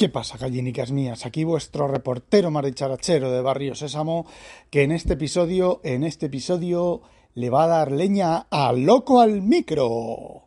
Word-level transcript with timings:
¿Qué 0.00 0.08
pasa, 0.08 0.38
gallinicas 0.38 0.92
mías? 0.92 1.26
Aquí 1.26 1.44
vuestro 1.44 1.86
reportero 1.86 2.50
maricharachero 2.50 3.30
de 3.30 3.42
Barrio 3.42 3.74
Sésamo, 3.74 4.24
que 4.70 4.82
en 4.82 4.92
este 4.92 5.12
episodio, 5.12 5.82
en 5.84 6.04
este 6.04 6.24
episodio, 6.24 7.02
le 7.34 7.50
va 7.50 7.64
a 7.64 7.66
dar 7.66 7.92
leña 7.92 8.46
al 8.48 8.84
loco 8.86 9.20
al 9.20 9.42
micro. 9.42 10.44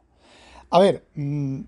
A 0.72 0.80
ver, 0.80 1.05
mmm, 1.13 1.66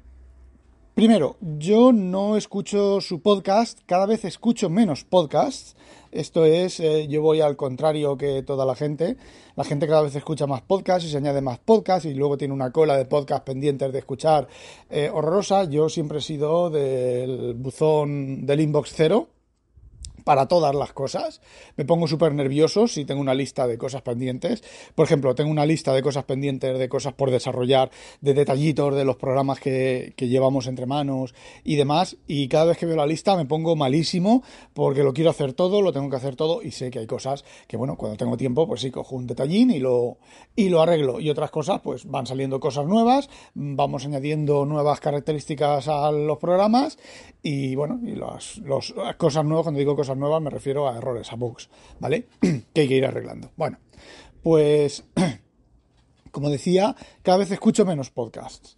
primero, 0.95 1.35
yo 1.41 1.91
no 1.91 2.37
escucho 2.37 3.01
su 3.01 3.21
podcast, 3.21 3.79
cada 3.85 4.05
vez 4.05 4.23
escucho 4.25 4.69
menos 4.69 5.03
podcasts. 5.03 5.75
Esto 6.11 6.45
es, 6.45 6.79
eh, 6.79 7.07
yo 7.09 7.21
voy 7.21 7.41
al 7.41 7.57
contrario 7.57 8.17
que 8.17 8.41
toda 8.41 8.65
la 8.65 8.73
gente. 8.73 9.17
La 9.57 9.65
gente 9.65 9.87
cada 9.87 10.01
vez 10.01 10.15
escucha 10.15 10.47
más 10.47 10.61
podcasts 10.61 11.05
y 11.07 11.11
se 11.11 11.17
añade 11.17 11.41
más 11.41 11.59
podcasts 11.59 12.05
y 12.05 12.13
luego 12.13 12.37
tiene 12.37 12.53
una 12.53 12.71
cola 12.71 12.97
de 12.97 13.05
podcasts 13.05 13.45
pendientes 13.45 13.91
de 13.91 13.99
escuchar 13.99 14.47
eh, 14.89 15.11
horrorosa. 15.13 15.65
Yo 15.65 15.89
siempre 15.89 16.19
he 16.19 16.21
sido 16.21 16.69
del 16.69 17.53
buzón 17.55 18.45
del 18.45 18.61
inbox 18.61 18.93
cero 18.95 19.34
para 20.25 20.47
todas 20.47 20.75
las 20.75 20.91
cosas. 20.91 21.39
Me 21.77 21.85
pongo 21.85 22.09
súper 22.09 22.33
nervioso 22.33 22.89
si 22.89 23.05
tengo 23.05 23.21
una 23.21 23.33
lista 23.33 23.67
de 23.67 23.77
cosas 23.77 24.01
pendientes. 24.01 24.61
Por 24.95 25.05
ejemplo, 25.05 25.33
tengo 25.35 25.51
una 25.51 25.65
lista 25.65 25.93
de 25.93 26.01
cosas 26.01 26.25
pendientes, 26.25 26.77
de 26.77 26.89
cosas 26.89 27.13
por 27.13 27.31
desarrollar, 27.31 27.91
de 28.19 28.33
detallitos 28.33 28.93
de 28.93 29.05
los 29.05 29.15
programas 29.15 29.61
que, 29.61 30.13
que, 30.17 30.27
llevamos 30.27 30.67
entre 30.67 30.87
manos 30.87 31.33
y 31.63 31.75
demás. 31.75 32.17
Y 32.27 32.49
cada 32.49 32.65
vez 32.65 32.77
que 32.77 32.87
veo 32.87 32.97
la 32.97 33.05
lista 33.05 33.37
me 33.37 33.45
pongo 33.45 33.75
malísimo 33.75 34.43
porque 34.73 35.03
lo 35.03 35.13
quiero 35.13 35.29
hacer 35.29 35.53
todo, 35.53 35.81
lo 35.81 35.93
tengo 35.93 36.09
que 36.09 36.15
hacer 36.17 36.35
todo 36.35 36.61
y 36.61 36.71
sé 36.71 36.89
que 36.89 36.99
hay 36.99 37.07
cosas 37.07 37.45
que, 37.67 37.77
bueno, 37.77 37.95
cuando 37.95 38.17
tengo 38.17 38.35
tiempo, 38.35 38.67
pues 38.67 38.81
sí, 38.81 38.89
cojo 38.91 39.15
un 39.15 39.27
detallín 39.27 39.69
y 39.69 39.79
lo, 39.79 40.17
y 40.55 40.69
lo 40.69 40.81
arreglo. 40.81 41.19
Y 41.19 41.29
otras 41.29 41.51
cosas, 41.51 41.81
pues 41.81 42.05
van 42.05 42.25
saliendo 42.25 42.59
cosas 42.59 42.87
nuevas, 42.87 43.29
vamos 43.53 44.05
añadiendo 44.05 44.65
nuevas 44.65 44.99
características 44.99 45.87
a 45.87 46.11
los 46.11 46.39
programas 46.39 46.97
y, 47.43 47.75
bueno, 47.75 47.99
y 48.03 48.15
las, 48.15 48.59
cosas 49.17 49.45
nuevas, 49.45 49.65
cuando 49.65 49.79
digo 49.79 49.95
cosas 49.95 50.14
nuevas 50.17 50.41
me 50.41 50.49
refiero 50.49 50.87
a 50.87 50.97
errores, 50.97 51.31
a 51.31 51.35
bugs, 51.35 51.69
¿vale? 51.99 52.27
que 52.73 52.81
hay 52.81 52.87
que 52.87 52.95
ir 52.95 53.05
arreglando. 53.05 53.51
Bueno, 53.55 53.79
pues 54.43 55.03
como 56.31 56.49
decía, 56.49 56.95
cada 57.21 57.37
vez 57.37 57.51
escucho 57.51 57.85
menos 57.85 58.11
podcasts, 58.11 58.77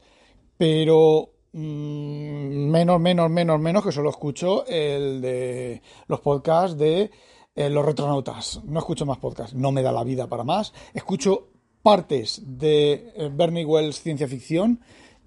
pero 0.57 1.31
mmm, 1.53 2.69
menos, 2.69 2.99
menos, 2.99 3.29
menos, 3.29 3.59
menos 3.59 3.83
que 3.83 3.91
solo 3.91 4.09
escucho 4.09 4.65
el 4.67 5.21
de 5.21 5.81
los 6.07 6.19
podcasts 6.21 6.77
de 6.77 7.11
eh, 7.55 7.69
los 7.69 7.83
retronautas. 7.83 8.61
No 8.65 8.79
escucho 8.79 9.05
más 9.05 9.17
podcasts, 9.17 9.55
no 9.55 9.71
me 9.71 9.81
da 9.81 9.91
la 9.91 10.03
vida 10.03 10.27
para 10.27 10.43
más. 10.43 10.73
Escucho 10.93 11.49
partes 11.81 12.41
de 12.45 13.13
eh, 13.15 13.31
Bernie 13.33 13.65
Wells 13.65 14.01
ciencia 14.01 14.27
ficción 14.27 14.81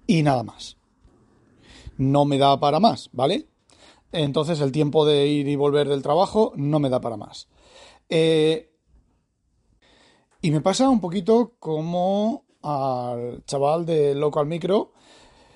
y 0.07 0.23
nada 0.23 0.43
más. 0.43 0.77
No 1.97 2.23
me 2.23 2.37
da 2.37 2.59
para 2.59 2.79
más, 2.79 3.09
¿vale? 3.11 3.50
Entonces 4.11 4.59
el 4.61 4.71
tiempo 4.71 5.05
de 5.05 5.27
ir 5.27 5.47
y 5.47 5.55
volver 5.55 5.87
del 5.87 6.01
trabajo 6.01 6.53
no 6.55 6.79
me 6.79 6.89
da 6.89 7.01
para 7.01 7.17
más. 7.17 7.47
Eh, 8.09 8.71
y 10.41 10.51
me 10.51 10.61
pasa 10.61 10.89
un 10.89 10.99
poquito 10.99 11.53
como 11.59 12.45
al 12.63 13.43
chaval 13.45 13.85
de 13.85 14.15
Local 14.15 14.45
Micro, 14.47 14.91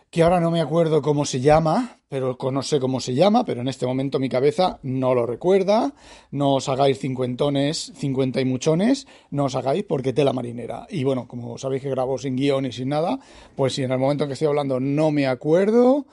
que 0.10 0.24
ahora 0.24 0.40
no 0.40 0.52
me 0.52 0.62
acuerdo 0.62 1.02
cómo 1.02 1.26
se 1.26 1.42
llama, 1.42 2.00
pero 2.08 2.38
no 2.52 2.62
sé 2.62 2.80
cómo 2.80 3.00
se 3.02 3.14
llama, 3.14 3.44
pero 3.44 3.62
en 3.62 3.68
este 3.68 3.86
momento 3.86 4.20
mi 4.20 4.30
cabeza 4.30 4.80
no 4.84 5.14
lo 5.14 5.26
recuerda. 5.26 5.94
No 6.32 6.54
os 6.54 6.70
hagáis 6.70 7.00
cincuentones, 7.00 7.92
cincuenta 7.96 8.40
y 8.40 8.46
muchones, 8.46 9.08
no 9.32 9.46
os 9.46 9.56
hagáis 9.56 9.84
porque 9.84 10.14
tela 10.14 10.32
marinera. 10.32 10.88
Y 10.90 11.04
bueno, 11.04 11.28
como 11.28 11.58
sabéis 11.58 11.82
que 11.82 11.90
grabo 11.90 12.18
sin 12.18 12.38
guion 12.38 12.66
y 12.66 12.72
sin 12.72 12.90
nada, 12.90 13.20
pues 13.56 13.74
si 13.74 13.84
en 13.84 13.92
el 13.92 14.00
momento 14.00 14.24
en 14.24 14.30
que 14.30 14.34
estoy 14.34 14.48
hablando 14.48 14.80
no 14.80 15.12
me 15.12 15.28
acuerdo, 15.28 16.06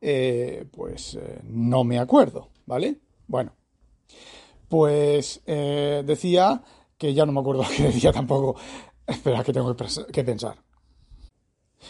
eh, 0.00 0.66
pues 0.70 1.14
eh, 1.14 1.40
no 1.44 1.84
me 1.84 1.98
acuerdo, 1.98 2.48
¿vale? 2.66 3.00
Bueno, 3.26 3.52
pues 4.70 5.42
eh, 5.46 6.02
decía 6.06 6.62
que 6.96 7.12
ya 7.12 7.26
no 7.26 7.32
me 7.32 7.40
acuerdo 7.40 7.64
qué 7.76 7.84
decía 7.84 8.12
tampoco. 8.12 8.56
Espera, 9.06 9.42
que 9.42 9.52
tengo 9.52 9.74
que, 10.12 10.24
pensar. 10.24 10.56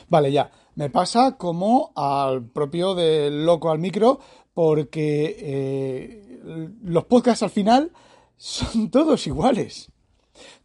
Vale, 0.09 0.33
ya. 0.33 0.51
Me 0.77 0.89
pasa 0.89 1.37
como 1.37 1.93
al 1.95 2.49
propio 2.49 2.95
del 2.95 3.45
loco 3.45 3.71
al 3.71 3.79
micro, 3.79 4.19
porque 4.55 5.37
eh, 5.39 6.41
los 6.83 7.05
podcasts 7.05 7.43
al 7.43 7.51
final 7.51 7.93
son 8.39 8.91
todos 8.91 9.27
iguales. 9.27 9.90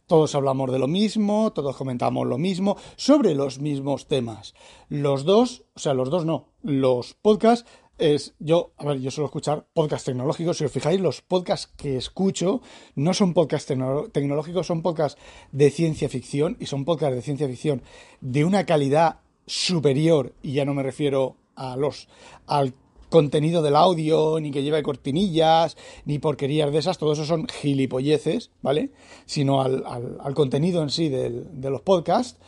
Todos 0.06 0.34
hablamos 0.34 0.70
de 0.70 0.78
lo 0.78 0.86
mismo, 0.86 1.52
todos 1.52 1.76
comentamos 1.76 2.26
lo 2.26 2.38
mismo, 2.38 2.76
sobre 2.96 3.34
los 3.34 3.58
mismos 3.58 4.06
temas. 4.06 4.54
Los 4.88 5.24
dos, 5.24 5.64
o 5.74 5.80
sea, 5.80 5.94
los 5.94 6.10
dos 6.10 6.24
no, 6.24 6.48
los 6.62 7.14
podcasts 7.14 7.68
es 7.98 8.34
yo, 8.38 8.72
a 8.76 8.84
ver, 8.84 9.00
yo 9.00 9.10
suelo 9.10 9.26
escuchar 9.26 9.66
podcasts 9.72 10.04
tecnológicos. 10.04 10.58
Si 10.58 10.64
os 10.64 10.72
fijáis, 10.72 11.00
los 11.00 11.22
podcasts 11.22 11.72
que 11.76 11.96
escucho 11.96 12.60
no 12.94 13.14
son 13.14 13.34
podcasts 13.34 13.66
tecno 13.66 14.08
tecnológicos, 14.08 14.66
son 14.66 14.82
podcasts 14.82 15.20
de 15.52 15.70
ciencia 15.70 16.08
ficción 16.08 16.56
y 16.60 16.66
son 16.66 16.84
podcasts 16.84 17.16
de 17.16 17.22
ciencia 17.22 17.48
ficción 17.48 17.82
de 18.20 18.44
una 18.44 18.66
calidad 18.66 19.20
superior. 19.46 20.34
Y 20.42 20.52
ya 20.52 20.64
no 20.64 20.74
me 20.74 20.82
refiero 20.82 21.36
a 21.54 21.76
los 21.76 22.08
al 22.46 22.74
contenido 23.16 23.62
del 23.62 23.76
audio, 23.76 24.38
ni 24.40 24.50
que 24.50 24.62
lleve 24.62 24.82
cortinillas, 24.82 25.74
ni 26.04 26.18
porquerías 26.18 26.70
de 26.70 26.78
esas, 26.78 26.98
todo 26.98 27.14
eso 27.14 27.24
son 27.24 27.48
gilipolleces, 27.48 28.50
¿vale? 28.60 28.90
Sino 29.24 29.62
al, 29.62 29.82
al, 30.20 30.34
contenido 30.34 30.82
en 30.82 30.90
sí 30.90 31.08
de 31.08 31.70
los 31.70 31.80
podcasts, 31.80 32.38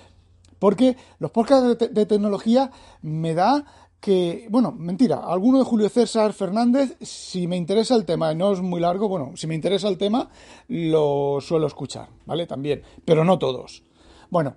porque 0.58 0.94
los 1.20 1.30
podcasts 1.30 1.78
de, 1.78 1.88
de, 1.88 2.04
tecnología 2.04 2.70
me 3.00 3.32
da 3.32 3.64
que, 3.98 4.46
bueno, 4.50 4.72
mentira, 4.72 5.22
alguno 5.24 5.58
de 5.58 5.64
Julio 5.64 5.88
César 5.88 6.34
Fernández, 6.34 6.98
si 7.00 7.46
me 7.46 7.56
interesa 7.56 7.94
el 7.94 8.04
tema, 8.04 8.34
no 8.34 8.52
es 8.52 8.60
muy 8.60 8.78
largo, 8.80 9.08
bueno, 9.08 9.32
si 9.36 9.46
me 9.46 9.54
interesa 9.54 9.88
el 9.88 9.96
tema, 9.96 10.28
lo 10.68 11.38
suelo 11.40 11.66
escuchar, 11.66 12.10
¿vale? 12.26 12.46
También, 12.46 12.82
pero 13.06 13.24
no 13.24 13.38
todos. 13.38 13.82
Bueno, 14.28 14.56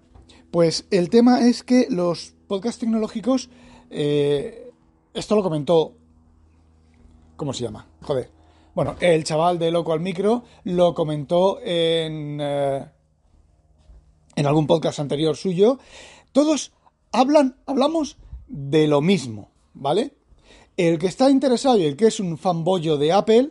pues 0.51 0.85
el 0.91 1.09
tema 1.09 1.47
es 1.47 1.63
que 1.63 1.87
los 1.89 2.33
podcasts 2.47 2.81
tecnológicos, 2.81 3.49
eh, 3.89 4.73
esto 5.13 5.35
lo 5.37 5.43
comentó, 5.43 5.93
¿cómo 7.41 7.53
se 7.53 7.63
llama? 7.63 7.87
Joder. 8.03 8.29
Bueno, 8.75 8.97
el 8.99 9.23
chaval 9.23 9.57
de 9.57 9.71
Loco 9.71 9.93
al 9.93 9.99
Micro 9.99 10.43
lo 10.63 10.93
comentó 10.93 11.59
en, 11.59 12.37
eh, 12.39 12.85
en 14.35 14.45
algún 14.45 14.67
podcast 14.67 14.99
anterior 14.99 15.35
suyo. 15.35 15.79
Todos 16.33 16.71
hablan, 17.11 17.57
hablamos 17.65 18.17
de 18.47 18.87
lo 18.87 19.01
mismo, 19.01 19.49
¿vale? 19.73 20.13
El 20.77 20.99
que 20.99 21.07
está 21.07 21.31
interesado 21.31 21.79
y 21.79 21.85
el 21.85 21.97
que 21.97 22.05
es 22.05 22.19
un 22.19 22.37
fanboyo 22.37 22.97
de 22.97 23.11
Apple 23.11 23.49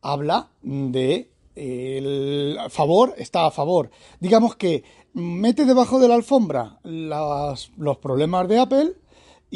habla 0.00 0.50
de 0.62 1.32
el 1.56 2.56
favor, 2.70 3.16
está 3.18 3.46
a 3.46 3.50
favor. 3.50 3.90
Digamos 4.20 4.54
que 4.54 4.84
mete 5.12 5.64
debajo 5.64 5.98
de 5.98 6.06
la 6.06 6.14
alfombra 6.14 6.78
los 6.84 7.98
problemas 8.00 8.46
de 8.46 8.60
Apple 8.60 8.92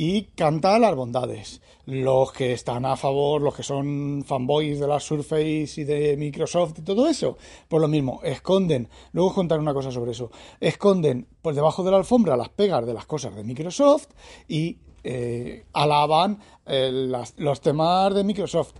y 0.00 0.26
canta 0.36 0.78
las 0.78 0.94
bondades. 0.94 1.60
Los 1.86 2.30
que 2.30 2.52
están 2.52 2.86
a 2.86 2.94
favor, 2.94 3.42
los 3.42 3.52
que 3.52 3.64
son 3.64 4.22
fanboys 4.24 4.78
de 4.78 4.86
la 4.86 5.00
Surface 5.00 5.72
y 5.76 5.82
de 5.82 6.16
Microsoft 6.16 6.78
y 6.78 6.82
todo 6.82 7.08
eso, 7.08 7.36
pues 7.66 7.80
lo 7.80 7.88
mismo, 7.88 8.20
esconden, 8.22 8.88
luego 9.10 9.30
os 9.30 9.34
contaré 9.34 9.60
una 9.60 9.74
cosa 9.74 9.90
sobre 9.90 10.12
eso, 10.12 10.30
esconden 10.60 11.26
pues 11.42 11.56
debajo 11.56 11.82
de 11.82 11.90
la 11.90 11.96
alfombra 11.96 12.36
las 12.36 12.50
pegas 12.50 12.86
de 12.86 12.94
las 12.94 13.06
cosas 13.06 13.34
de 13.34 13.42
Microsoft 13.42 14.06
y 14.46 14.78
eh, 15.02 15.64
alaban 15.72 16.38
eh, 16.64 16.90
las, 16.92 17.34
los 17.36 17.60
temas 17.60 18.14
de 18.14 18.22
Microsoft. 18.22 18.74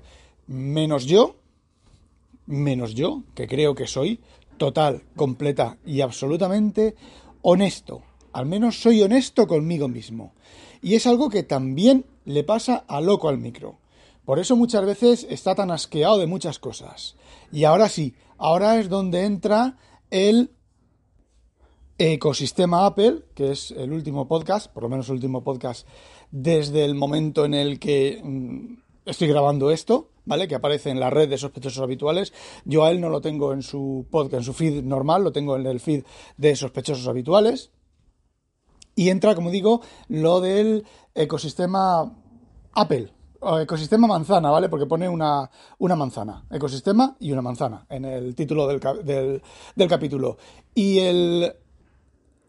Menos 0.46 1.04
yo, 1.04 1.34
menos 2.46 2.94
yo, 2.94 3.24
que 3.34 3.48
creo 3.48 3.74
que 3.74 3.88
soy 3.88 4.20
total, 4.56 5.02
completa 5.16 5.78
y 5.84 6.00
absolutamente 6.00 6.94
honesto. 7.42 8.02
Al 8.34 8.46
menos 8.46 8.80
soy 8.80 9.02
honesto 9.02 9.48
conmigo 9.48 9.88
mismo. 9.88 10.34
Y 10.82 10.94
es 10.94 11.06
algo 11.06 11.28
que 11.28 11.42
también 11.42 12.04
le 12.24 12.44
pasa 12.44 12.84
a 12.88 13.00
loco 13.00 13.28
al 13.28 13.38
micro. 13.38 13.78
Por 14.24 14.38
eso 14.38 14.56
muchas 14.56 14.84
veces 14.84 15.26
está 15.30 15.54
tan 15.54 15.70
asqueado 15.70 16.18
de 16.18 16.26
muchas 16.26 16.58
cosas. 16.58 17.16
Y 17.50 17.64
ahora 17.64 17.88
sí, 17.88 18.14
ahora 18.36 18.78
es 18.78 18.88
donde 18.88 19.24
entra 19.24 19.78
el 20.10 20.50
ecosistema 21.96 22.86
Apple, 22.86 23.24
que 23.34 23.50
es 23.50 23.70
el 23.72 23.92
último 23.92 24.28
podcast, 24.28 24.70
por 24.72 24.82
lo 24.82 24.88
menos 24.88 25.08
el 25.08 25.14
último 25.14 25.42
podcast 25.42 25.86
desde 26.30 26.84
el 26.84 26.94
momento 26.94 27.44
en 27.44 27.54
el 27.54 27.80
que 27.80 28.20
mm, 28.22 28.74
estoy 29.06 29.28
grabando 29.28 29.70
esto, 29.70 30.10
¿vale? 30.24 30.46
Que 30.46 30.54
aparece 30.54 30.90
en 30.90 31.00
la 31.00 31.10
red 31.10 31.28
de 31.28 31.38
sospechosos 31.38 31.82
habituales. 31.82 32.32
Yo 32.64 32.84
a 32.84 32.90
él 32.90 33.00
no 33.00 33.08
lo 33.08 33.20
tengo 33.20 33.52
en 33.52 33.62
su 33.62 34.06
podcast, 34.10 34.34
en 34.40 34.44
su 34.44 34.52
feed 34.52 34.84
normal, 34.84 35.24
lo 35.24 35.32
tengo 35.32 35.56
en 35.56 35.66
el 35.66 35.80
feed 35.80 36.04
de 36.36 36.54
sospechosos 36.54 37.08
habituales. 37.08 37.70
Y 38.98 39.10
entra, 39.10 39.36
como 39.36 39.52
digo, 39.52 39.80
lo 40.08 40.40
del 40.40 40.84
ecosistema 41.14 42.12
Apple, 42.72 43.12
o 43.38 43.60
ecosistema 43.60 44.08
manzana, 44.08 44.50
¿vale? 44.50 44.68
Porque 44.68 44.86
pone 44.86 45.08
una, 45.08 45.48
una, 45.78 45.94
manzana, 45.94 46.44
ecosistema 46.50 47.16
y 47.20 47.30
una 47.30 47.40
manzana 47.40 47.86
en 47.90 48.04
el 48.04 48.34
título 48.34 48.66
del, 48.66 48.80
del, 49.04 49.40
del 49.76 49.88
capítulo. 49.88 50.36
Y 50.74 50.98
el, 50.98 51.54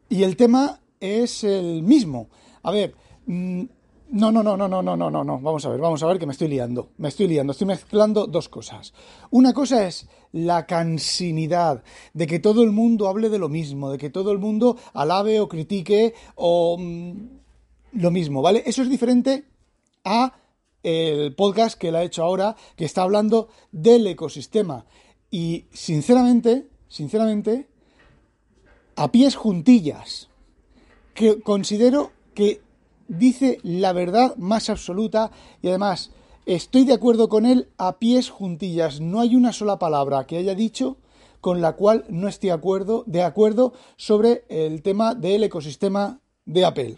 y 0.09 0.23
el 0.23 0.35
tema 0.35 0.79
es 0.99 1.43
el 1.43 1.83
mismo. 1.83 2.29
A 2.63 2.71
ver, 2.71 2.95
no, 4.11 4.31
no, 4.31 4.41
no, 4.41 4.57
no, 4.57 4.67
no, 4.67 4.81
no, 4.81 4.95
no, 4.95 5.09
no, 5.09 5.23
no. 5.23 5.39
Vamos 5.39 5.65
a 5.65 5.69
ver, 5.69 5.79
vamos 5.79 6.01
a 6.01 6.07
ver 6.07 6.17
que 6.17 6.25
me 6.25 6.33
estoy 6.33 6.47
liando. 6.47 6.89
Me 6.97 7.09
estoy 7.09 7.27
liando, 7.27 7.51
estoy 7.51 7.67
mezclando 7.67 8.25
dos 8.25 8.49
cosas. 8.49 8.93
Una 9.29 9.53
cosa 9.53 9.85
es 9.85 10.07
la 10.31 10.65
cansinidad 10.65 11.83
de 12.13 12.27
que 12.27 12.39
todo 12.39 12.63
el 12.63 12.71
mundo 12.71 13.07
hable 13.07 13.29
de 13.29 13.39
lo 13.39 13.49
mismo, 13.49 13.91
de 13.91 13.97
que 13.97 14.09
todo 14.09 14.31
el 14.31 14.39
mundo 14.39 14.77
alabe 14.93 15.39
o 15.39 15.47
critique 15.47 16.13
o 16.35 16.77
lo 17.93 18.11
mismo, 18.11 18.41
¿vale? 18.41 18.63
Eso 18.65 18.81
es 18.81 18.89
diferente 18.89 19.45
a 20.03 20.33
el 20.81 21.35
podcast 21.35 21.77
que 21.77 21.89
él 21.89 21.95
ha 21.95 22.03
hecho 22.03 22.23
ahora, 22.23 22.55
que 22.75 22.85
está 22.85 23.03
hablando 23.03 23.49
del 23.71 24.07
ecosistema. 24.07 24.85
Y 25.29 25.65
sinceramente, 25.71 26.67
sinceramente, 26.87 27.67
a 28.95 29.11
pies 29.11 29.35
juntillas, 29.35 30.29
que 31.13 31.41
considero 31.41 32.11
que 32.33 32.61
dice 33.09 33.57
la 33.63 33.91
verdad 33.91 34.35
más 34.37 34.69
absoluta 34.69 35.31
y 35.61 35.67
además 35.67 36.11
estoy 36.45 36.85
de 36.85 36.93
acuerdo 36.93 37.27
con 37.27 37.45
él 37.45 37.69
a 37.77 37.99
pies 37.99 38.29
juntillas. 38.29 39.01
No 39.01 39.19
hay 39.19 39.35
una 39.35 39.51
sola 39.51 39.77
palabra 39.77 40.25
que 40.25 40.37
haya 40.37 40.55
dicho 40.55 40.97
con 41.41 41.61
la 41.61 41.73
cual 41.73 42.05
no 42.09 42.27
esté 42.27 42.47
de 42.47 42.53
acuerdo, 42.53 43.03
de 43.07 43.23
acuerdo 43.23 43.73
sobre 43.97 44.45
el 44.49 44.81
tema 44.81 45.15
del 45.15 45.43
ecosistema 45.43 46.21
de 46.45 46.65
Apple. 46.65 46.97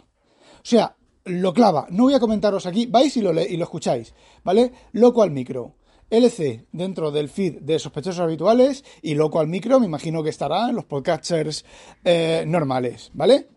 O 0.57 0.63
sea, 0.65 0.95
lo 1.25 1.53
clava. 1.53 1.87
No 1.89 2.03
voy 2.03 2.13
a 2.13 2.19
comentaros 2.19 2.65
aquí, 2.65 2.85
vais 2.85 3.15
y 3.17 3.21
lo, 3.21 3.31
y 3.39 3.57
lo 3.57 3.63
escucháis, 3.63 4.13
¿vale? 4.43 4.71
Loco 4.91 5.23
al 5.23 5.31
micro. 5.31 5.75
LC 6.09 6.65
dentro 6.73 7.09
del 7.09 7.29
feed 7.29 7.61
de 7.61 7.79
sospechosos 7.79 8.19
habituales 8.19 8.83
y 9.01 9.15
Loco 9.15 9.39
al 9.39 9.47
micro 9.47 9.79
me 9.79 9.85
imagino 9.85 10.21
que 10.21 10.29
estará 10.29 10.67
en 10.69 10.75
los 10.75 10.83
podcasters 10.83 11.63
eh, 12.03 12.43
normales, 12.45 13.11
¿vale? 13.13 13.47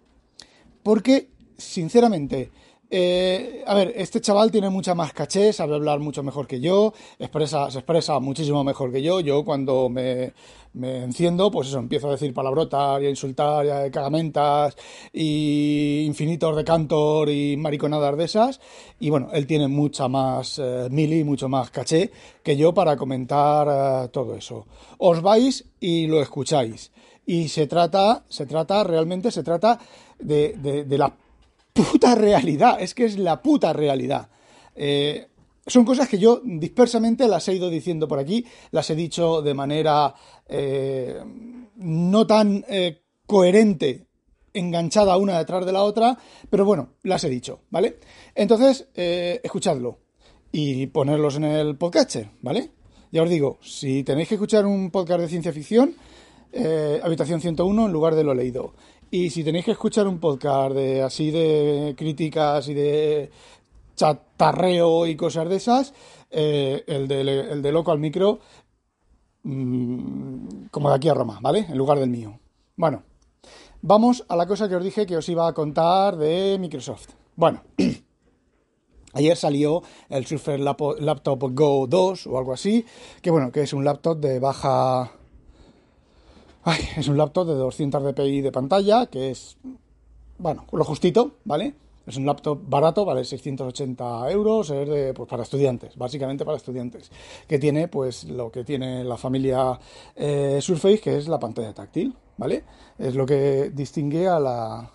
Porque, 0.84 1.30
sinceramente, 1.56 2.50
eh, 2.96 3.64
a 3.66 3.74
ver, 3.74 3.92
este 3.96 4.20
chaval 4.20 4.52
tiene 4.52 4.70
mucha 4.70 4.94
más 4.94 5.12
caché, 5.12 5.52
sabe 5.52 5.74
hablar 5.74 5.98
mucho 5.98 6.22
mejor 6.22 6.46
que 6.46 6.60
yo, 6.60 6.92
expresa, 7.18 7.68
se 7.68 7.78
expresa 7.78 8.20
muchísimo 8.20 8.62
mejor 8.62 8.92
que 8.92 9.02
yo. 9.02 9.18
Yo 9.18 9.44
cuando 9.44 9.88
me, 9.88 10.32
enciendo, 10.74 11.50
pues 11.50 11.68
eso, 11.68 11.78
empiezo 11.78 12.08
a 12.08 12.12
decir 12.12 12.32
palabrotas 12.32 13.02
y 13.02 13.06
a 13.06 13.10
insultar 13.10 13.66
y 13.66 13.70
a 13.70 13.90
cagamentas 13.90 14.76
y 15.12 16.04
infinitos 16.06 16.54
de 16.54 16.62
cantor 16.64 17.30
y 17.30 17.56
mariconadas 17.56 18.16
de 18.16 18.24
esas. 18.24 18.60
Y 19.00 19.10
bueno, 19.10 19.30
él 19.32 19.46
tiene 19.46 19.66
mucha 19.66 20.06
más 20.06 20.60
eh, 20.62 20.86
mili, 20.90 21.24
mucho 21.24 21.48
más 21.48 21.70
caché 21.70 22.12
que 22.44 22.56
yo 22.56 22.72
para 22.74 22.96
comentar 22.96 24.04
eh, 24.04 24.08
todo 24.10 24.36
eso. 24.36 24.66
Os 24.98 25.20
vais 25.20 25.64
y 25.80 26.06
lo 26.06 26.22
escucháis. 26.22 26.92
Y 27.26 27.48
se 27.48 27.66
trata, 27.66 28.24
se 28.28 28.46
trata, 28.46 28.84
realmente 28.84 29.32
se 29.32 29.42
trata 29.42 29.80
de, 30.20 30.54
de, 30.58 30.84
de 30.84 30.98
la 30.98 31.12
puta 31.74 32.14
realidad, 32.14 32.80
es 32.80 32.94
que 32.94 33.04
es 33.04 33.18
la 33.18 33.42
puta 33.42 33.74
realidad. 33.74 34.28
Eh, 34.76 35.26
son 35.66 35.84
cosas 35.84 36.08
que 36.08 36.18
yo 36.18 36.40
dispersamente 36.44 37.26
las 37.26 37.48
he 37.48 37.54
ido 37.54 37.68
diciendo 37.68 38.06
por 38.06 38.18
aquí, 38.18 38.46
las 38.70 38.88
he 38.90 38.94
dicho 38.94 39.42
de 39.42 39.54
manera 39.54 40.14
eh, 40.48 41.20
no 41.76 42.26
tan 42.26 42.64
eh, 42.68 43.02
coherente, 43.26 44.06
enganchada 44.52 45.16
una 45.16 45.38
detrás 45.38 45.66
de 45.66 45.72
la 45.72 45.82
otra, 45.82 46.16
pero 46.48 46.64
bueno, 46.64 46.90
las 47.02 47.24
he 47.24 47.28
dicho, 47.28 47.60
¿vale? 47.70 47.98
Entonces, 48.34 48.86
escuchadlo 48.94 49.98
y 50.52 50.86
ponerlos 50.86 51.36
en 51.36 51.44
el 51.44 51.76
podcast, 51.76 52.16
¿vale? 52.40 52.70
Ya 53.10 53.22
os 53.22 53.30
digo, 53.30 53.58
si 53.62 54.04
tenéis 54.04 54.28
que 54.28 54.34
escuchar 54.36 54.64
un 54.64 54.92
podcast 54.92 55.22
de 55.22 55.28
ciencia 55.28 55.52
ficción, 55.52 55.96
Habitación 57.02 57.40
101 57.40 57.86
en 57.86 57.92
lugar 57.92 58.14
de 58.14 58.22
lo 58.22 58.32
leído. 58.32 58.74
Y 59.14 59.30
si 59.30 59.44
tenéis 59.44 59.64
que 59.64 59.70
escuchar 59.70 60.08
un 60.08 60.18
podcast 60.18 60.74
de 60.74 61.00
así 61.00 61.30
de 61.30 61.94
críticas 61.96 62.66
y 62.66 62.74
de 62.74 63.30
chatarreo 63.94 65.06
y 65.06 65.14
cosas 65.14 65.48
de 65.48 65.54
esas, 65.54 65.94
eh, 66.32 66.82
el, 66.88 67.06
de, 67.06 67.20
el 67.20 67.62
de 67.62 67.70
Loco 67.70 67.92
al 67.92 68.00
Micro, 68.00 68.40
mmm, 69.44 70.66
como 70.68 70.88
de 70.88 70.96
aquí 70.96 71.08
a 71.08 71.14
Roma, 71.14 71.38
¿vale? 71.40 71.60
En 71.60 71.78
lugar 71.78 72.00
del 72.00 72.10
mío. 72.10 72.40
Bueno, 72.74 73.04
vamos 73.82 74.24
a 74.26 74.34
la 74.34 74.48
cosa 74.48 74.68
que 74.68 74.74
os 74.74 74.82
dije 74.82 75.06
que 75.06 75.16
os 75.16 75.28
iba 75.28 75.46
a 75.46 75.54
contar 75.54 76.16
de 76.16 76.58
Microsoft. 76.58 77.10
Bueno, 77.36 77.62
ayer 79.12 79.36
salió 79.36 79.84
el 80.08 80.26
Surface 80.26 80.58
Laptop 80.58 81.40
Go 81.52 81.86
2 81.86 82.26
o 82.26 82.36
algo 82.36 82.52
así, 82.52 82.84
que 83.22 83.30
bueno, 83.30 83.52
que 83.52 83.62
es 83.62 83.72
un 83.74 83.84
laptop 83.84 84.18
de 84.18 84.40
baja 84.40 85.12
Ay, 86.66 86.80
es 86.96 87.08
un 87.08 87.18
laptop 87.18 87.46
de 87.46 87.54
200 87.54 88.02
dpi 88.02 88.40
de 88.40 88.50
pantalla, 88.50 89.04
que 89.06 89.30
es, 89.30 89.58
bueno, 90.38 90.64
lo 90.72 90.82
justito, 90.82 91.32
¿vale? 91.44 91.74
Es 92.06 92.16
un 92.16 92.24
laptop 92.24 92.58
barato, 92.66 93.04
vale 93.04 93.22
680 93.22 94.30
euros, 94.30 94.70
es 94.70 94.88
de, 94.88 95.12
pues 95.12 95.28
para 95.28 95.42
estudiantes, 95.42 95.94
básicamente 95.96 96.42
para 96.42 96.56
estudiantes, 96.56 97.10
que 97.46 97.58
tiene 97.58 97.88
pues 97.88 98.24
lo 98.24 98.50
que 98.50 98.64
tiene 98.64 99.04
la 99.04 99.18
familia 99.18 99.78
eh, 100.16 100.58
Surface, 100.62 101.00
que 101.00 101.18
es 101.18 101.28
la 101.28 101.38
pantalla 101.38 101.74
táctil, 101.74 102.14
¿vale? 102.38 102.64
Es 102.98 103.14
lo 103.14 103.26
que 103.26 103.70
distingue 103.74 104.26
a 104.26 104.40
la, 104.40 104.90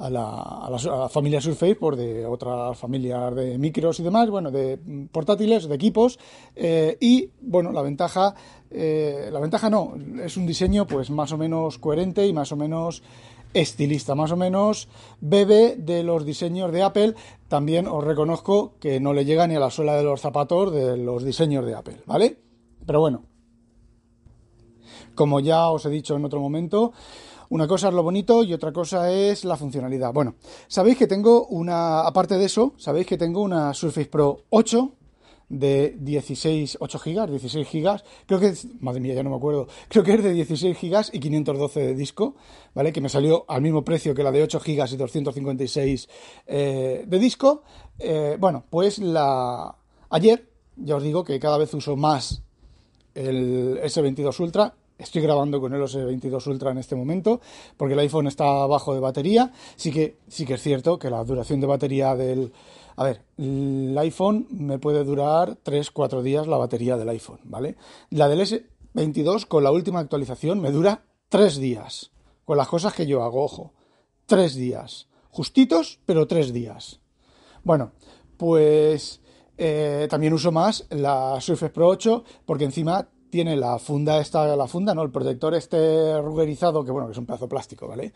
a 0.00 0.08
la, 0.08 1.08
familia 1.08 1.40
Surface 1.40 1.74
por 1.74 1.94
de 1.94 2.24
otras 2.24 2.76
familias 2.78 3.34
de 3.34 3.58
micros 3.58 4.00
y 4.00 4.02
demás, 4.02 4.30
bueno, 4.30 4.50
de 4.50 4.78
portátiles, 5.12 5.68
de 5.68 5.74
equipos, 5.74 6.18
eh, 6.56 6.96
y 7.00 7.30
bueno, 7.42 7.70
la 7.70 7.82
ventaja, 7.82 8.34
eh, 8.70 9.28
la 9.30 9.40
ventaja 9.40 9.68
no, 9.68 9.94
es 10.22 10.36
un 10.38 10.46
diseño 10.46 10.86
pues 10.86 11.10
más 11.10 11.32
o 11.32 11.38
menos 11.38 11.78
coherente 11.78 12.26
y 12.26 12.32
más 12.32 12.50
o 12.50 12.56
menos 12.56 13.02
estilista, 13.52 14.14
más 14.14 14.32
o 14.32 14.36
menos 14.36 14.88
bebe 15.20 15.76
de 15.76 16.02
los 16.02 16.24
diseños 16.24 16.72
de 16.72 16.82
Apple, 16.82 17.14
también 17.48 17.86
os 17.86 18.02
reconozco 18.02 18.74
que 18.80 19.00
no 19.00 19.12
le 19.12 19.26
llega 19.26 19.46
ni 19.46 19.56
a 19.56 19.60
la 19.60 19.70
suela 19.70 19.96
de 19.96 20.04
los 20.04 20.20
zapatos 20.20 20.72
de 20.72 20.96
los 20.96 21.24
diseños 21.24 21.66
de 21.66 21.74
Apple, 21.74 22.00
¿vale? 22.06 22.38
Pero 22.86 23.00
bueno, 23.00 23.24
como 25.14 25.40
ya 25.40 25.68
os 25.68 25.84
he 25.84 25.90
dicho 25.90 26.16
en 26.16 26.24
otro 26.24 26.40
momento, 26.40 26.92
una 27.50 27.66
cosa 27.66 27.88
es 27.88 27.94
lo 27.94 28.02
bonito 28.02 28.42
y 28.42 28.52
otra 28.52 28.72
cosa 28.72 29.10
es 29.12 29.44
la 29.44 29.56
funcionalidad. 29.56 30.12
Bueno, 30.12 30.36
sabéis 30.68 30.96
que 30.96 31.06
tengo 31.06 31.46
una, 31.48 32.00
aparte 32.02 32.38
de 32.38 32.46
eso, 32.46 32.74
sabéis 32.78 33.06
que 33.06 33.18
tengo 33.18 33.42
una 33.42 33.74
Surface 33.74 34.06
Pro 34.06 34.44
8 34.50 34.92
de 35.48 35.96
16, 35.98 36.78
8 36.80 36.98
gigas, 37.00 37.28
16 37.28 37.66
gigas, 37.66 38.04
creo 38.26 38.38
que 38.38 38.46
es, 38.48 38.68
madre 38.80 39.00
mía, 39.00 39.14
ya 39.14 39.24
no 39.24 39.30
me 39.30 39.36
acuerdo, 39.36 39.66
creo 39.88 40.04
que 40.04 40.14
es 40.14 40.22
de 40.22 40.32
16 40.32 40.78
gigas 40.78 41.10
y 41.12 41.18
512 41.18 41.80
de 41.80 41.94
disco, 41.96 42.36
¿vale? 42.72 42.92
Que 42.92 43.00
me 43.00 43.08
salió 43.08 43.44
al 43.48 43.60
mismo 43.60 43.84
precio 43.84 44.14
que 44.14 44.22
la 44.22 44.30
de 44.30 44.44
8 44.44 44.60
gigas 44.60 44.92
y 44.92 44.96
256 44.96 46.08
eh, 46.46 47.04
de 47.04 47.18
disco. 47.18 47.64
Eh, 47.98 48.36
bueno, 48.38 48.64
pues 48.70 49.00
la, 49.00 49.74
ayer, 50.08 50.48
ya 50.76 50.94
os 50.94 51.02
digo 51.02 51.24
que 51.24 51.40
cada 51.40 51.58
vez 51.58 51.74
uso 51.74 51.96
más 51.96 52.44
el 53.16 53.80
S22 53.82 54.38
Ultra, 54.38 54.74
Estoy 55.00 55.22
grabando 55.22 55.60
con 55.60 55.72
el 55.72 55.80
OS 55.80 55.96
22 55.96 56.46
Ultra 56.46 56.72
en 56.72 56.78
este 56.78 56.94
momento 56.94 57.40
porque 57.78 57.94
el 57.94 58.00
iPhone 58.00 58.26
está 58.26 58.66
bajo 58.66 58.92
de 58.92 59.00
batería. 59.00 59.50
Sí 59.76 59.90
que, 59.90 60.18
sí 60.28 60.44
que 60.44 60.54
es 60.54 60.62
cierto 60.62 60.98
que 60.98 61.08
la 61.08 61.24
duración 61.24 61.60
de 61.60 61.66
batería 61.66 62.14
del... 62.14 62.52
A 62.96 63.04
ver, 63.04 63.22
el 63.38 63.96
iPhone 63.96 64.46
me 64.50 64.78
puede 64.78 65.02
durar 65.04 65.56
3-4 65.64 66.20
días 66.20 66.46
la 66.46 66.58
batería 66.58 66.98
del 66.98 67.08
iPhone, 67.08 67.40
¿vale? 67.44 67.76
La 68.10 68.28
del 68.28 68.40
S22 68.40 69.46
con 69.46 69.64
la 69.64 69.72
última 69.72 70.00
actualización 70.00 70.60
me 70.60 70.70
dura 70.70 71.04
3 71.30 71.56
días. 71.56 72.10
Con 72.44 72.58
las 72.58 72.68
cosas 72.68 72.92
que 72.92 73.06
yo 73.06 73.22
hago, 73.22 73.42
ojo. 73.42 73.72
3 74.26 74.54
días. 74.54 75.08
Justitos, 75.30 75.98
pero 76.04 76.26
3 76.26 76.52
días. 76.52 77.00
Bueno, 77.64 77.92
pues... 78.36 79.22
Eh, 79.62 80.06
también 80.08 80.32
uso 80.32 80.50
más 80.52 80.86
la 80.88 81.38
Surface 81.38 81.70
Pro 81.70 81.88
8 81.88 82.24
porque 82.46 82.64
encima 82.64 83.10
tiene 83.30 83.56
la 83.56 83.78
funda 83.78 84.20
esta, 84.20 84.56
la 84.56 84.66
funda, 84.66 84.94
¿no? 84.94 85.02
El 85.02 85.10
protector 85.10 85.54
este 85.54 86.20
rugerizado, 86.20 86.84
que 86.84 86.90
bueno, 86.90 87.06
que 87.06 87.12
es 87.12 87.18
un 87.18 87.26
pedazo 87.26 87.48
plástico, 87.48 87.88
¿vale? 87.88 88.12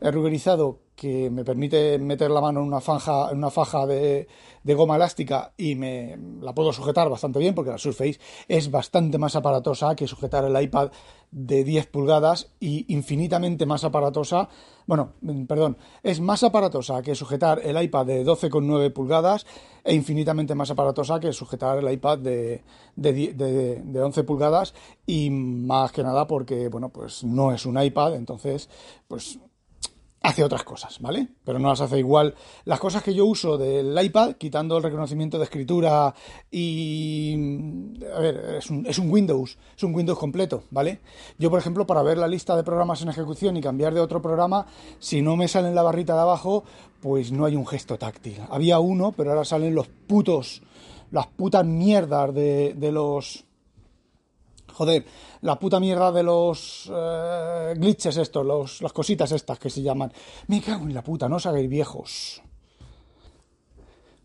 Rugerizado 0.00 0.80
que 0.94 1.30
me 1.30 1.44
permite 1.44 1.98
meter 1.98 2.30
la 2.30 2.40
mano 2.40 2.60
en 2.60 2.66
una 2.66 2.80
en 3.30 3.38
una 3.38 3.50
faja 3.50 3.86
de, 3.86 4.26
de, 4.62 4.74
goma 4.74 4.96
elástica 4.96 5.52
y 5.56 5.74
me 5.76 6.18
la 6.40 6.52
puedo 6.54 6.72
sujetar 6.72 7.08
bastante 7.08 7.38
bien, 7.38 7.54
porque 7.54 7.70
la 7.70 7.78
Surface 7.78 8.18
es 8.48 8.70
bastante 8.70 9.16
más 9.16 9.36
aparatosa 9.36 9.94
que 9.94 10.06
sujetar 10.06 10.44
el 10.44 10.60
iPad 10.60 10.90
de 11.30 11.64
10 11.64 11.86
pulgadas 11.88 12.50
y 12.60 12.92
infinitamente 12.92 13.66
más 13.66 13.84
aparatosa. 13.84 14.48
Bueno, 14.86 15.12
mm, 15.20 15.44
perdón, 15.44 15.76
es 16.02 16.20
más 16.20 16.42
aparatosa 16.42 17.02
que 17.02 17.14
sujetar 17.14 17.60
el 17.62 17.80
iPad 17.82 18.06
de 18.06 18.24
12,9 18.24 18.92
pulgadas 18.92 19.46
e 19.84 19.94
infinitamente 19.94 20.54
más 20.54 20.70
aparatosa 20.70 21.20
que 21.20 21.32
sujetar 21.32 21.78
el 21.78 21.92
iPad 21.92 22.18
de, 22.18 22.62
de, 22.96 23.34
de 23.84 24.02
11 24.02 24.24
pulgadas 24.24 24.74
y 25.06 25.30
más 25.30 25.92
que 25.92 26.02
nada 26.02 26.26
porque, 26.26 26.68
bueno, 26.68 26.88
pues 26.88 27.24
no 27.24 27.52
es 27.52 27.66
un 27.66 27.80
iPad, 27.80 28.14
entonces, 28.14 28.68
pues 29.06 29.38
hace 30.22 30.42
otras 30.42 30.64
cosas, 30.64 31.00
¿vale? 31.00 31.28
Pero 31.44 31.58
no 31.58 31.68
las 31.68 31.80
hace 31.80 31.98
igual. 31.98 32.34
Las 32.64 32.80
cosas 32.80 33.02
que 33.02 33.14
yo 33.14 33.24
uso 33.26 33.56
del 33.56 33.96
iPad, 34.02 34.32
quitando 34.32 34.76
el 34.76 34.82
reconocimiento 34.82 35.38
de 35.38 35.44
escritura 35.44 36.14
y... 36.50 37.34
A 38.14 38.20
ver, 38.20 38.56
es 38.58 38.70
un, 38.70 38.86
es 38.86 38.98
un, 38.98 39.10
Windows, 39.10 39.58
es 39.76 39.82
un 39.82 39.94
Windows 39.94 40.18
completo, 40.18 40.64
¿vale? 40.70 41.00
Yo, 41.38 41.50
por 41.50 41.58
ejemplo, 41.58 41.86
para 41.86 42.02
ver 42.02 42.18
la 42.18 42.28
lista 42.28 42.56
de 42.56 42.64
programas 42.64 43.02
en 43.02 43.08
ejecución 43.08 43.56
y 43.56 43.60
cambiar 43.60 43.94
de 43.94 44.00
otro 44.00 44.20
programa, 44.20 44.66
si 44.98 45.22
no 45.22 45.36
me 45.36 45.48
sale 45.48 45.68
en 45.68 45.74
la 45.74 45.82
barrita 45.82 46.14
de 46.14 46.20
abajo, 46.20 46.64
pues 47.00 47.30
no 47.30 47.44
hay 47.44 47.54
un 47.56 47.66
gesto 47.66 47.96
táctil. 47.96 48.38
Había 48.50 48.80
uno, 48.80 49.12
pero 49.12 49.30
ahora 49.30 49.44
salen 49.44 49.74
los 49.74 49.88
putos, 49.88 50.62
las 51.10 51.26
putas 51.28 51.64
mierdas 51.64 52.34
de, 52.34 52.74
de 52.74 52.92
los 52.92 53.44
joder, 54.78 55.04
la 55.40 55.58
puta 55.58 55.80
mierda 55.80 56.12
de 56.12 56.22
los 56.22 56.88
eh, 56.94 57.74
glitches 57.76 58.16
estos, 58.16 58.46
los, 58.46 58.80
las 58.80 58.92
cositas 58.92 59.32
estas 59.32 59.58
que 59.58 59.70
se 59.70 59.82
llaman. 59.82 60.12
Me 60.46 60.62
cago 60.62 60.84
en 60.84 60.94
la 60.94 61.02
puta, 61.02 61.28
no 61.28 61.36
os 61.36 61.46
hagáis 61.46 61.68
viejos. 61.68 62.40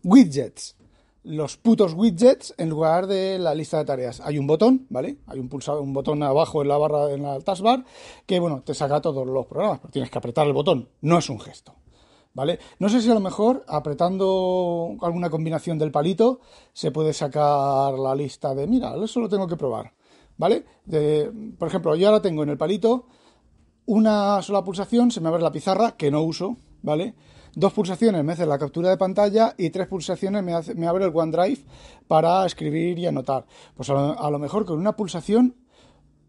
Widgets. 0.04 0.76
Los 1.24 1.56
putos 1.56 1.94
widgets 1.94 2.54
en 2.56 2.68
lugar 2.68 3.06
de 3.06 3.38
la 3.38 3.54
lista 3.54 3.78
de 3.78 3.84
tareas. 3.86 4.20
Hay 4.20 4.38
un 4.38 4.46
botón, 4.46 4.86
¿vale? 4.90 5.16
Hay 5.26 5.40
un 5.40 5.48
pulsado, 5.48 5.80
un 5.80 5.92
botón 5.92 6.22
abajo 6.22 6.62
en 6.62 6.68
la 6.68 6.78
barra, 6.78 7.10
en 7.10 7.22
la 7.22 7.40
taskbar, 7.40 7.84
que 8.26 8.38
bueno, 8.38 8.62
te 8.64 8.74
saca 8.74 9.00
todos 9.00 9.26
los 9.26 9.46
programas, 9.46 9.80
pero 9.80 9.90
tienes 9.90 10.10
que 10.10 10.18
apretar 10.18 10.46
el 10.46 10.52
botón. 10.52 10.88
No 11.00 11.18
es 11.18 11.28
un 11.30 11.40
gesto. 11.40 11.74
¿Vale? 12.34 12.58
No 12.78 12.88
sé 12.88 13.00
si 13.00 13.10
a 13.10 13.14
lo 13.14 13.20
mejor 13.20 13.64
apretando 13.66 14.96
alguna 15.00 15.30
combinación 15.30 15.78
del 15.78 15.92
palito 15.92 16.40
se 16.72 16.90
puede 16.90 17.12
sacar 17.12 17.94
la 17.98 18.14
lista 18.14 18.54
de, 18.54 18.66
mira, 18.66 18.94
eso 19.02 19.20
lo 19.20 19.28
tengo 19.28 19.46
que 19.46 19.56
probar. 19.56 19.92
¿Vale? 20.36 20.64
por 21.58 21.68
ejemplo, 21.68 21.96
yo 21.96 22.08
ahora 22.08 22.22
tengo 22.22 22.42
en 22.42 22.50
el 22.50 22.58
palito 22.58 23.06
una 23.86 24.40
sola 24.42 24.64
pulsación, 24.64 25.10
se 25.10 25.20
me 25.20 25.28
abre 25.28 25.42
la 25.42 25.52
pizarra, 25.52 25.96
que 25.96 26.10
no 26.10 26.22
uso, 26.22 26.56
¿vale? 26.82 27.14
Dos 27.56 27.72
pulsaciones 27.72 28.24
me 28.24 28.32
hace 28.32 28.46
la 28.46 28.58
captura 28.58 28.90
de 28.90 28.96
pantalla 28.96 29.54
y 29.56 29.70
tres 29.70 29.86
pulsaciones 29.86 30.42
me, 30.42 30.86
abre 30.86 31.04
el 31.04 31.12
OneDrive 31.14 31.60
para 32.08 32.44
escribir 32.46 32.98
y 32.98 33.06
anotar. 33.06 33.46
Pues 33.76 33.90
a 33.90 34.30
lo, 34.30 34.38
mejor 34.40 34.64
con 34.64 34.78
una 34.78 34.96
pulsación 34.96 35.54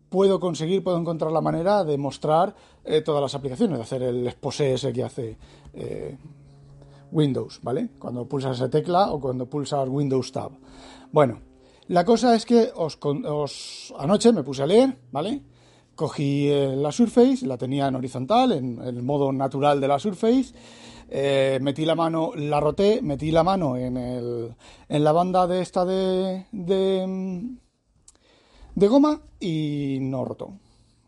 puedo 0.09 0.39
conseguir, 0.39 0.83
puedo 0.83 0.99
encontrar 0.99 1.31
la 1.31 1.41
manera 1.41 1.83
de 1.83 1.97
mostrar 1.97 2.55
eh, 2.83 3.01
todas 3.01 3.23
las 3.23 3.33
aplicaciones, 3.33 3.77
de 3.77 3.83
hacer 3.83 4.03
el 4.03 4.27
expose 4.27 4.73
ese 4.73 4.93
que 4.93 5.03
hace 5.03 5.37
eh, 5.73 6.15
Windows, 7.11 7.59
¿vale? 7.63 7.89
Cuando 7.97 8.27
pulsas 8.27 8.57
esa 8.57 8.69
tecla 8.69 9.11
o 9.11 9.19
cuando 9.19 9.47
pulsas 9.47 9.89
Windows 9.89 10.31
Tab. 10.31 10.51
Bueno, 11.11 11.39
la 11.87 12.03
cosa 12.03 12.35
es 12.35 12.45
que 12.45 12.71
os, 12.75 13.93
anoche 13.97 14.31
me 14.33 14.43
puse 14.43 14.63
a 14.63 14.65
leer, 14.65 14.97
¿vale? 15.11 15.41
Cogí 15.95 16.49
eh, 16.49 16.75
la 16.75 16.91
Surface, 16.91 17.45
la 17.45 17.57
tenía 17.57 17.87
en 17.87 17.95
horizontal, 17.95 18.51
en, 18.51 18.81
el 18.81 19.03
modo 19.03 19.31
natural 19.31 19.79
de 19.79 19.87
la 19.87 19.99
Surface. 19.99 20.53
Eh, 21.09 21.59
metí 21.61 21.85
la 21.85 21.95
mano, 21.95 22.31
la 22.35 22.59
roté, 22.59 23.01
metí 23.01 23.29
la 23.29 23.43
mano 23.43 23.77
en, 23.77 23.97
el, 23.97 24.55
en 24.89 25.03
la 25.03 25.11
banda 25.11 25.45
de 25.45 25.61
esta 25.61 25.85
de, 25.85 26.47
de, 26.51 27.55
de 28.73 28.87
goma 28.87 29.21
y 29.39 29.99
no 30.01 30.25
rotó. 30.25 30.53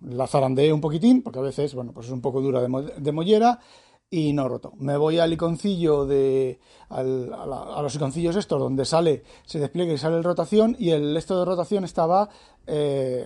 La 0.02 0.28
zarandeé 0.28 0.72
un 0.72 0.80
poquitín, 0.80 1.24
porque 1.24 1.40
a 1.40 1.42
veces, 1.42 1.74
bueno, 1.74 1.92
pues 1.92 2.06
es 2.06 2.12
un 2.12 2.22
poco 2.22 2.40
dura 2.40 2.62
de, 2.62 2.94
de 2.98 3.12
mollera 3.12 3.60
y 4.10 4.34
no 4.34 4.48
roto. 4.48 4.74
Me 4.78 4.98
voy 4.98 5.20
al 5.20 5.34
iconcillo 5.34 6.06
de. 6.06 6.60
a, 6.90 7.04
los 7.04 7.96
iconcillos 7.96 8.36
estos 8.36 8.60
donde 8.60 8.86
sale, 8.86 9.24
se 9.46 9.60
despliega 9.60 9.94
y 9.94 9.98
sale 9.98 10.18
el 10.18 10.24
rotación 10.24 10.76
y 10.80 10.92
el 10.92 11.16
esto 11.18 11.38
de 11.40 11.46
rotación 11.46 11.84
estaba 11.84 12.30
eh, 12.66 13.26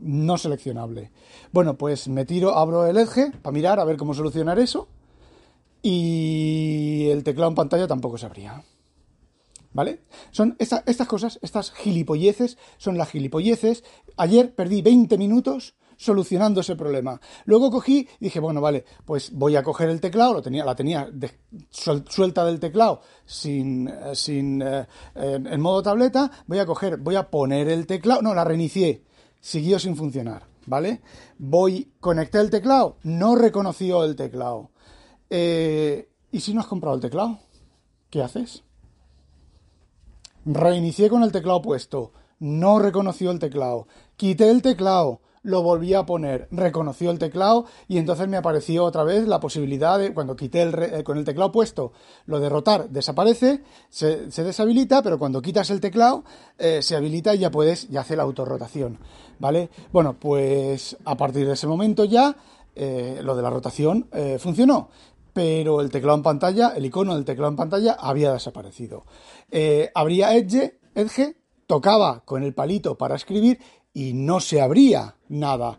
no 0.00 0.38
seleccionable. 0.38 1.12
Bueno, 1.52 1.76
pues 1.76 2.08
me 2.08 2.24
tiro, 2.24 2.56
abro 2.56 2.86
el 2.86 2.96
Edge 2.96 3.32
para 3.42 3.52
mirar 3.52 3.80
a 3.80 3.84
ver 3.84 3.96
cómo 3.96 4.14
solucionar 4.14 4.58
eso 4.58 4.88
y 5.82 7.08
el 7.10 7.22
teclado 7.22 7.50
en 7.50 7.54
pantalla 7.54 7.86
tampoco 7.86 8.18
se 8.18 8.26
abría. 8.26 8.62
¿Vale? 9.70 10.00
Son 10.30 10.56
estas 10.58 11.06
cosas, 11.06 11.38
estas 11.42 11.72
gilipolleces, 11.72 12.56
son 12.78 12.96
las 12.96 13.10
gilipolleces. 13.10 13.84
Ayer 14.16 14.54
perdí 14.54 14.80
20 14.80 15.18
minutos 15.18 15.74
solucionando 15.98 16.60
ese 16.60 16.76
problema. 16.76 17.20
Luego 17.44 17.70
cogí 17.70 18.08
dije, 18.20 18.40
bueno, 18.40 18.60
vale, 18.60 18.84
pues 19.04 19.32
voy 19.32 19.56
a 19.56 19.62
coger 19.62 19.90
el 19.90 20.00
teclado, 20.00 20.32
lo 20.32 20.42
tenía, 20.42 20.64
la 20.64 20.74
tenía 20.74 21.10
suelta 21.70 22.44
del 22.44 22.60
teclado 22.60 23.02
sin, 23.26 23.88
eh, 23.88 24.14
sin 24.14 24.62
eh, 24.62 24.86
en, 25.14 25.60
modo 25.60 25.82
tableta, 25.82 26.30
voy 26.46 26.60
a 26.60 26.66
coger, 26.66 26.96
voy 26.98 27.16
a 27.16 27.28
poner 27.28 27.68
el 27.68 27.86
teclado, 27.86 28.22
no, 28.22 28.32
la 28.32 28.44
reinicié, 28.44 29.04
siguió 29.40 29.78
sin 29.78 29.96
funcionar, 29.96 30.46
¿vale? 30.66 31.02
Voy, 31.36 31.92
conecté 32.00 32.38
el 32.38 32.48
teclado, 32.48 32.96
no 33.02 33.34
reconoció 33.34 34.04
el 34.04 34.14
teclado. 34.14 34.70
Eh, 35.28 36.08
¿Y 36.30 36.40
si 36.40 36.54
no 36.54 36.60
has 36.60 36.66
comprado 36.68 36.94
el 36.94 37.02
teclado? 37.02 37.40
¿Qué 38.08 38.22
haces? 38.22 38.62
Reinicié 40.44 41.10
con 41.10 41.24
el 41.24 41.32
teclado 41.32 41.60
puesto, 41.60 42.12
no 42.38 42.78
reconoció 42.78 43.32
el 43.32 43.40
teclado. 43.40 43.88
Quité 44.16 44.48
el 44.48 44.62
teclado, 44.62 45.20
lo 45.48 45.62
volví 45.62 45.94
a 45.94 46.04
poner, 46.04 46.46
reconoció 46.50 47.10
el 47.10 47.18
teclado 47.18 47.64
y 47.88 47.96
entonces 47.96 48.28
me 48.28 48.36
apareció 48.36 48.84
otra 48.84 49.02
vez 49.02 49.26
la 49.26 49.40
posibilidad 49.40 49.98
de, 49.98 50.12
cuando 50.12 50.36
quité 50.36 50.60
el, 50.60 50.74
eh, 50.74 51.02
con 51.02 51.16
el 51.16 51.24
teclado 51.24 51.50
puesto, 51.50 51.92
lo 52.26 52.38
de 52.38 52.50
rotar 52.50 52.90
desaparece, 52.90 53.62
se, 53.88 54.26
deshabilita, 54.28 55.02
pero 55.02 55.18
cuando 55.18 55.40
quitas 55.40 55.70
el 55.70 55.80
teclado 55.80 56.22
eh, 56.58 56.82
se 56.82 56.96
habilita 56.96 57.34
y 57.34 57.38
ya 57.38 57.50
puedes, 57.50 57.88
ya 57.88 58.02
hace 58.02 58.14
la 58.14 58.24
autorrotación, 58.24 58.98
¿vale? 59.38 59.70
Bueno, 59.90 60.16
pues 60.20 60.98
a 61.06 61.16
partir 61.16 61.46
de 61.46 61.54
ese 61.54 61.66
momento 61.66 62.04
ya 62.04 62.36
eh, 62.76 63.20
lo 63.22 63.34
de 63.34 63.42
la 63.42 63.50
rotación 63.50 64.08
funcionó 64.38 64.90
pero 65.32 65.80
el 65.80 65.90
teclado 65.90 66.16
en 66.16 66.24
pantalla, 66.24 66.72
el 66.74 66.84
icono 66.84 67.14
del 67.14 67.24
teclado 67.24 67.50
en 67.50 67.56
pantalla 67.56 67.92
había 67.92 68.32
desaparecido. 68.32 69.04
abría 69.94 70.34
Edge, 70.34 70.80
Edge, 70.96 71.36
tocaba 71.68 72.22
con 72.24 72.42
el 72.42 72.54
palito 72.54 72.96
para 72.96 73.14
escribir 73.14 73.60
y 73.92 74.12
no 74.12 74.40
se 74.40 74.60
abría 74.60 75.16
nada. 75.28 75.78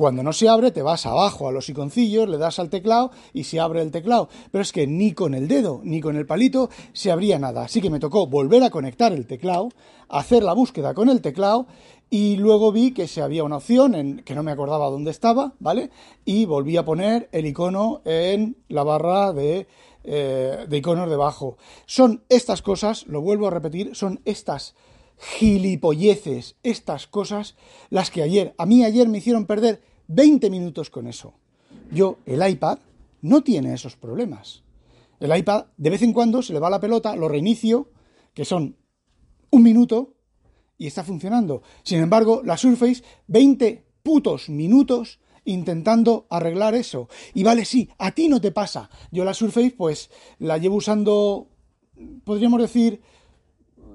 Cuando 0.00 0.22
no 0.22 0.32
se 0.32 0.48
abre, 0.48 0.70
te 0.70 0.80
vas 0.80 1.04
abajo 1.04 1.46
a 1.46 1.52
los 1.52 1.68
iconcillos, 1.68 2.28
le 2.28 2.38
das 2.38 2.58
al 2.58 2.70
teclado 2.70 3.10
y 3.34 3.44
se 3.44 3.60
abre 3.60 3.82
el 3.82 3.90
teclado. 3.90 4.30
Pero 4.50 4.62
es 4.62 4.72
que 4.72 4.86
ni 4.86 5.12
con 5.12 5.34
el 5.34 5.46
dedo 5.46 5.82
ni 5.84 6.00
con 6.00 6.16
el 6.16 6.24
palito 6.24 6.70
se 6.94 7.10
abría 7.10 7.38
nada. 7.38 7.64
Así 7.64 7.82
que 7.82 7.90
me 7.90 8.00
tocó 8.00 8.26
volver 8.26 8.62
a 8.62 8.70
conectar 8.70 9.12
el 9.12 9.26
teclado, 9.26 9.68
hacer 10.08 10.42
la 10.42 10.54
búsqueda 10.54 10.94
con 10.94 11.10
el 11.10 11.20
teclado 11.20 11.66
y 12.08 12.36
luego 12.36 12.72
vi 12.72 12.92
que 12.92 13.06
se 13.06 13.20
había 13.20 13.44
una 13.44 13.58
opción 13.58 13.94
en 13.94 14.22
que 14.24 14.34
no 14.34 14.42
me 14.42 14.52
acordaba 14.52 14.88
dónde 14.88 15.10
estaba, 15.10 15.52
¿vale? 15.60 15.90
Y 16.24 16.46
volví 16.46 16.76
a 16.76 16.84
poner 16.84 17.28
el 17.30 17.44
icono 17.44 18.00
en 18.04 18.56
la 18.68 18.84
barra 18.84 19.32
de, 19.32 19.68
eh, 20.02 20.66
de 20.66 20.76
iconos 20.76 21.10
debajo. 21.10 21.58
Son 21.84 22.24
estas 22.28 22.62
cosas, 22.62 23.06
lo 23.06 23.20
vuelvo 23.20 23.46
a 23.46 23.50
repetir, 23.50 23.94
son 23.94 24.20
estas 24.24 24.74
gilipolleces, 25.20 26.56
estas 26.62 27.06
cosas, 27.06 27.54
las 27.90 28.10
que 28.10 28.22
ayer, 28.22 28.54
a 28.56 28.66
mí 28.66 28.84
ayer 28.84 29.08
me 29.08 29.18
hicieron 29.18 29.46
perder 29.46 29.82
20 30.08 30.48
minutos 30.50 30.90
con 30.90 31.06
eso. 31.06 31.34
Yo, 31.92 32.18
el 32.26 32.46
iPad, 32.48 32.78
no 33.20 33.42
tiene 33.42 33.74
esos 33.74 33.96
problemas. 33.96 34.62
El 35.20 35.36
iPad, 35.36 35.66
de 35.76 35.90
vez 35.90 36.02
en 36.02 36.14
cuando, 36.14 36.42
se 36.42 36.54
le 36.54 36.58
va 36.58 36.70
la 36.70 36.80
pelota, 36.80 37.14
lo 37.14 37.28
reinicio, 37.28 37.90
que 38.32 38.46
son 38.46 38.76
un 39.50 39.62
minuto, 39.62 40.14
y 40.78 40.86
está 40.86 41.04
funcionando. 41.04 41.62
Sin 41.82 42.00
embargo, 42.00 42.40
la 42.42 42.56
Surface, 42.56 43.04
20 43.26 43.84
putos 44.02 44.48
minutos 44.48 45.20
intentando 45.44 46.26
arreglar 46.30 46.74
eso. 46.74 47.08
Y 47.34 47.42
vale, 47.42 47.66
sí, 47.66 47.90
a 47.98 48.12
ti 48.12 48.28
no 48.28 48.40
te 48.40 48.52
pasa. 48.52 48.88
Yo 49.10 49.24
la 49.24 49.34
Surface, 49.34 49.72
pues, 49.72 50.10
la 50.38 50.56
llevo 50.56 50.76
usando, 50.76 51.48
podríamos 52.24 52.62
decir, 52.62 53.02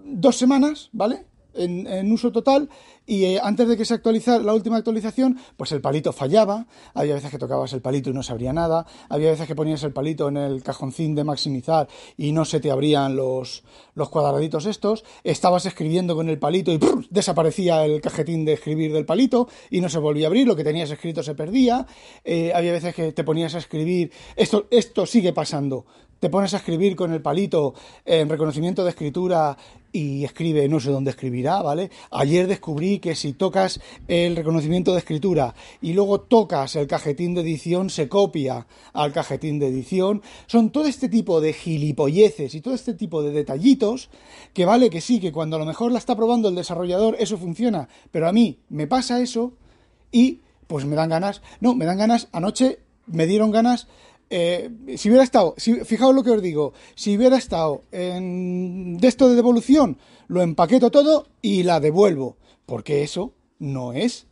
dos 0.05 0.37
semanas, 0.37 0.89
¿vale? 0.93 1.25
En, 1.57 2.11
uso 2.11 2.33
total 2.33 2.69
y 3.05 3.23
eh, 3.23 3.39
antes 3.41 3.65
de 3.69 3.77
que 3.77 3.85
se 3.85 3.93
actualizara 3.93 4.43
la 4.43 4.53
última 4.53 4.75
actualización, 4.75 5.39
pues 5.55 5.71
el 5.71 5.79
palito 5.79 6.11
fallaba, 6.11 6.67
había 6.93 7.13
veces 7.13 7.31
que 7.31 7.37
tocabas 7.37 7.71
el 7.71 7.81
palito 7.81 8.09
y 8.09 8.13
no 8.13 8.23
se 8.23 8.33
abría 8.33 8.51
nada, 8.51 8.85
había 9.07 9.31
veces 9.31 9.47
que 9.47 9.55
ponías 9.55 9.81
el 9.83 9.93
palito 9.93 10.27
en 10.27 10.35
el 10.35 10.63
cajoncín 10.63 11.15
de 11.15 11.23
maximizar 11.23 11.87
y 12.17 12.33
no 12.33 12.43
se 12.43 12.59
te 12.59 12.71
abrían 12.71 13.15
los, 13.15 13.63
los 13.93 14.09
cuadraditos 14.09 14.65
estos, 14.65 15.05
estabas 15.23 15.65
escribiendo 15.65 16.13
con 16.13 16.27
el 16.27 16.39
palito 16.39 16.73
y 16.73 16.79
desaparecía 17.09 17.85
el 17.85 18.01
cajetín 18.01 18.43
de 18.43 18.53
escribir 18.53 18.91
del 18.91 19.05
palito 19.05 19.47
y 19.69 19.79
no 19.79 19.87
se 19.87 19.99
volvía 19.99 20.25
a 20.25 20.27
abrir, 20.27 20.47
lo 20.47 20.57
que 20.57 20.65
tenías 20.65 20.91
escrito 20.91 21.23
se 21.23 21.35
perdía, 21.35 21.87
eh, 22.25 22.51
había 22.53 22.73
veces 22.73 22.93
que 22.93 23.13
te 23.13 23.23
ponías 23.23 23.55
a 23.55 23.59
escribir, 23.59 24.11
esto, 24.35 24.67
esto 24.71 25.05
sigue 25.05 25.31
pasando 25.31 25.85
te 26.19 26.29
pones 26.29 26.53
a 26.53 26.57
escribir 26.57 26.95
con 26.95 27.13
el 27.13 27.21
palito 27.21 27.73
en 28.05 28.29
reconocimiento 28.29 28.83
de 28.83 28.89
escritura 28.89 29.57
y 29.91 30.25
escribe, 30.25 30.67
no 30.67 30.79
sé 30.79 30.91
dónde 30.91 31.11
escribirá, 31.11 31.61
¿vale? 31.61 31.89
Ayer 32.11 32.47
descubrí 32.47 32.99
que 32.99 33.15
si 33.15 33.31
tocas 33.31 33.79
el 34.07 34.35
reconocimiento 34.35 34.91
de 34.91 34.99
escritura 34.99 35.55
y 35.81 35.93
luego 35.93 36.19
tocas 36.19 36.75
el 36.75 36.87
cajetín 36.87 37.33
de 37.33 37.41
edición, 37.41 37.89
se 37.89 38.09
copia 38.09 38.67
al 38.91 39.13
cajetín 39.13 39.57
de 39.57 39.67
edición. 39.67 40.21
Son 40.47 40.69
todo 40.69 40.87
este 40.87 41.07
tipo 41.07 41.39
de 41.39 41.53
gilipolleces 41.53 42.55
y 42.55 42.61
todo 42.61 42.73
este 42.73 42.93
tipo 42.93 43.23
de 43.23 43.31
detallitos 43.31 44.09
que 44.53 44.65
vale 44.65 44.89
que 44.89 44.99
sí, 44.99 45.21
que 45.21 45.31
cuando 45.31 45.55
a 45.55 45.59
lo 45.59 45.65
mejor 45.65 45.91
la 45.93 45.99
está 45.99 46.15
probando 46.15 46.49
el 46.49 46.55
desarrollador 46.55 47.15
eso 47.19 47.37
funciona, 47.37 47.87
pero 48.11 48.27
a 48.27 48.33
mí 48.33 48.59
me 48.69 48.87
pasa 48.87 49.21
eso 49.21 49.53
y 50.11 50.41
pues 50.67 50.85
me 50.85 50.95
dan 50.95 51.09
ganas. 51.09 51.41
No, 51.61 51.75
me 51.75 51.85
dan 51.85 51.97
ganas. 51.97 52.27
Anoche 52.31 52.79
me 53.07 53.27
dieron 53.27 53.51
ganas 53.51 53.87
eh, 54.29 54.71
si 54.97 55.09
hubiera 55.09 55.23
estado, 55.23 55.55
fijaos 55.57 56.15
lo 56.15 56.23
que 56.23 56.31
os 56.31 56.41
digo, 56.41 56.73
si 56.95 57.15
hubiera 57.15 57.37
estado 57.37 57.83
en 57.91 58.97
de 58.97 59.07
esto 59.07 59.29
de 59.29 59.35
devolución, 59.35 59.97
lo 60.27 60.41
empaqueto 60.41 60.91
todo 60.91 61.27
y 61.41 61.63
la 61.63 61.79
devuelvo, 61.79 62.37
porque 62.65 63.03
eso 63.03 63.33
no 63.59 63.93
es, 63.93 64.27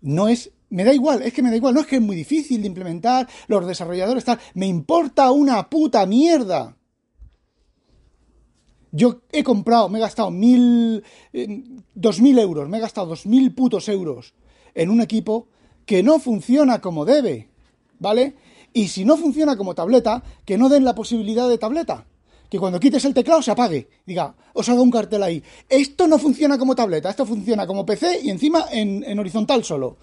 no 0.00 0.28
es, 0.28 0.52
me 0.70 0.84
da 0.84 0.94
igual, 0.94 1.22
es 1.22 1.32
que 1.32 1.42
me 1.42 1.50
da 1.50 1.56
igual, 1.56 1.74
no 1.74 1.80
es 1.80 1.86
que 1.86 1.96
es 1.96 2.02
muy 2.02 2.16
difícil 2.16 2.62
de 2.62 2.68
implementar, 2.68 3.28
los 3.46 3.66
desarrolladores 3.66 4.24
tal, 4.24 4.38
me 4.54 4.66
importa 4.66 5.30
una 5.30 5.68
puta 5.68 6.06
mierda. 6.06 6.76
Yo 8.90 9.22
he 9.32 9.42
comprado, 9.42 9.88
me 9.88 9.98
he 9.98 10.00
gastado 10.00 10.30
mil, 10.30 11.02
eh, 11.32 11.64
dos 11.94 12.20
mil 12.20 12.38
euros, 12.38 12.68
me 12.68 12.78
he 12.78 12.80
gastado 12.80 13.08
dos 13.08 13.26
mil 13.26 13.52
putos 13.52 13.88
euros 13.88 14.34
en 14.72 14.88
un 14.88 15.00
equipo 15.00 15.48
que 15.84 16.02
no 16.02 16.20
funciona 16.20 16.80
como 16.80 17.04
debe, 17.04 17.48
¿vale? 17.98 18.36
Y 18.76 18.88
si 18.88 19.04
no 19.04 19.16
funciona 19.16 19.56
como 19.56 19.74
tableta, 19.74 20.22
que 20.44 20.58
no 20.58 20.68
den 20.68 20.84
la 20.84 20.96
posibilidad 20.96 21.48
de 21.48 21.58
tableta. 21.58 22.06
Que 22.50 22.58
cuando 22.58 22.80
quites 22.80 23.04
el 23.04 23.14
teclado 23.14 23.40
se 23.40 23.52
apague. 23.52 23.88
Diga, 24.04 24.34
os 24.52 24.68
haga 24.68 24.82
un 24.82 24.90
cartel 24.90 25.22
ahí. 25.22 25.40
Esto 25.68 26.08
no 26.08 26.18
funciona 26.18 26.58
como 26.58 26.74
tableta, 26.74 27.08
esto 27.08 27.24
funciona 27.24 27.68
como 27.68 27.86
PC 27.86 28.20
y 28.24 28.30
encima 28.30 28.66
en, 28.72 29.16
horizontal 29.16 29.62
solo. 29.64 29.96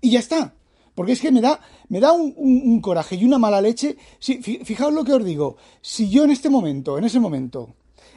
Y 0.00 0.10
ya 0.10 0.18
está. 0.18 0.52
Porque 0.96 1.12
es 1.12 1.20
que 1.20 1.30
me 1.30 1.40
da, 1.40 1.60
me 1.88 2.00
da 2.00 2.12
un, 2.12 2.80
coraje 2.80 3.14
y 3.14 3.24
una 3.24 3.38
mala 3.38 3.60
leche. 3.60 3.96
fijaos 4.20 4.92
lo 4.92 5.04
que 5.04 5.12
os 5.12 5.24
digo. 5.24 5.56
Si 5.80 6.10
yo 6.10 6.24
en 6.24 6.32
este 6.32 6.50
momento, 6.50 6.98
en 6.98 7.04
ese 7.04 7.20
momento, 7.20 7.76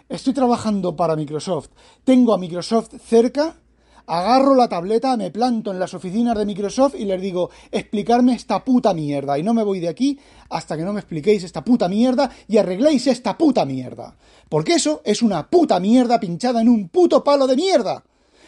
estoy 0.10 0.34
trabajando 0.34 0.96
para 0.96 1.16
Microsoft, 1.16 1.70
tengo 2.04 2.34
a 2.34 2.40
Microsoft 2.40 2.96
cerca, 3.06 3.61
agarro 4.08 4.56
la 4.56 4.68
tableta, 4.68 5.16
me 5.18 5.32
planto 5.32 5.72
en 5.72 5.80
las 5.80 5.94
oficinas 5.94 6.38
de 6.38 6.46
Microsoft 6.46 6.96
y 6.96 7.06
les 7.06 7.22
digo, 7.22 7.50
explicarme 7.72 8.34
esta 8.34 8.64
puta 8.64 8.94
mierda. 8.94 9.38
Y 9.38 9.44
no 9.44 9.54
me 9.54 9.64
voy 9.64 9.80
de 9.80 9.90
aquí 9.90 10.20
hasta 10.50 10.78
que 10.78 10.84
no 10.84 10.94
me 10.94 11.00
expliquéis 11.00 11.44
esta 11.44 11.64
puta 11.64 11.88
mierda 11.88 12.30
y 12.48 12.58
arregléis 12.58 13.08
esta 13.08 13.38
puta 13.38 13.66
mierda. 13.66 14.16
Porque 14.50 14.74
eso 14.74 15.02
es 15.06 15.22
una 15.22 15.50
puta 15.50 15.80
mierda 15.80 16.20
pinchada 16.20 16.62
en 16.62 16.70
un 16.70 16.90
puto 16.90 17.24
palo 17.24 17.48
de 17.48 17.56
mierda. 17.56 18.04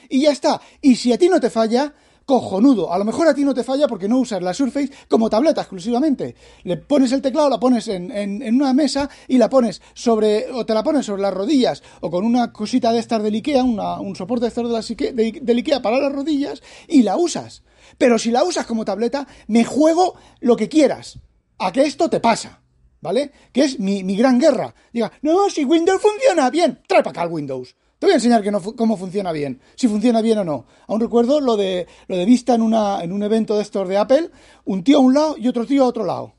Y 0.10 0.22
ya 0.22 0.31
está. 0.31 0.62
Y 0.81 0.95
si 0.95 1.13
a 1.13 1.17
ti 1.17 1.29
no 1.29 1.39
te 1.39 1.50
falla, 1.50 1.93
cojonudo. 2.25 2.92
A 2.92 2.98
lo 2.98 3.06
mejor 3.06 3.27
a 3.27 3.34
ti 3.34 3.44
no 3.44 3.53
te 3.53 3.63
falla 3.63 3.88
porque 3.88 4.08
no 4.08 4.20
usas 4.20 4.42
la 4.42 4.53
Surface 4.53 4.92
como 5.08 5.30
tableta 5.30 5.62
exclusivamente. 5.62 6.36
Le 6.63 6.77
pones 6.77 7.12
el 7.12 7.22
teclado, 7.22 7.50
la 7.50 7.60
pones 7.60 7.88
en, 7.88 8.12
en, 8.12 8.56
una 8.56 8.74
mesa 8.74 9.10
y 9.27 9.38
la 9.38 9.50
pones 9.50 9.82
sobre, 9.94 10.51
o 10.51 10.65
te 10.65 10.74
la 10.74 10.84
pones 10.84 11.06
sobre 11.06 11.22
las 11.22 11.34
rodillas, 11.34 11.84
o 12.01 12.10
con 12.10 12.25
una 12.25 12.51
cosita 12.51 12.92
de 12.92 13.00
estas 13.00 13.24
del 13.24 13.36
Ikea, 13.36 13.63
un 13.63 14.15
soporte 14.15 14.46
de 14.46 14.50
estar 14.50 14.65
de, 14.65 15.39
del 15.42 15.58
Ikea 15.58 15.82
para 15.82 16.00
las 16.00 16.12
rodillas, 16.12 16.62
y 16.88 17.03
la 17.03 17.18
usas. 17.18 17.63
Pero 17.98 18.18
si 18.18 18.32
la 18.32 18.44
usas 18.44 18.65
como 18.65 18.86
tableta, 18.86 19.27
me 19.48 19.63
juego 19.63 20.15
lo 20.39 20.56
que 20.56 20.70
quieras. 20.70 21.20
A 21.60 21.72
que 21.72 21.84
esto 21.84 22.10
te 22.10 22.20
pasa. 22.20 22.60
¿Vale? 23.01 23.34
Que 23.51 23.65
es 23.65 23.82
mi, 23.82 24.01
mi 24.01 24.15
gran 24.15 24.39
guerra. 24.39 24.74
Diga, 24.94 25.12
no, 25.22 25.50
si 25.50 25.65
Windows 25.65 26.01
funciona 26.01 26.50
bien, 26.50 26.82
trae 26.88 27.03
para 27.03 27.12
acá 27.12 27.24
el 27.24 27.34
Windows. 27.34 27.75
Te 28.03 28.07
voy 28.07 28.12
a 28.12 28.15
enseñar 28.15 28.43
cómo 28.75 28.98
funciona 28.98 29.31
bien, 29.31 29.62
si 29.75 29.88
funciona 29.88 30.22
bien 30.22 30.38
o 30.39 30.43
no. 30.43 30.65
Aún 30.89 31.00
recuerdo 31.00 31.39
lo 31.39 31.55
de, 31.55 31.88
lo 32.10 32.17
de 32.17 32.25
vista 32.25 32.53
en, 32.53 32.62
una, 32.62 33.01
en 33.01 33.13
un 33.13 33.24
evento 33.24 33.55
de 33.55 33.62
estos 33.62 33.88
de 33.88 33.95
Apple, 33.95 34.29
un 34.65 34.83
tío 34.83 34.98
a 34.98 35.00
un 35.00 35.13
lado 35.13 35.36
y 35.38 35.48
otro 35.48 35.65
tío 35.65 35.86
a 35.86 35.88
otro 35.88 36.03
lado. 36.03 36.33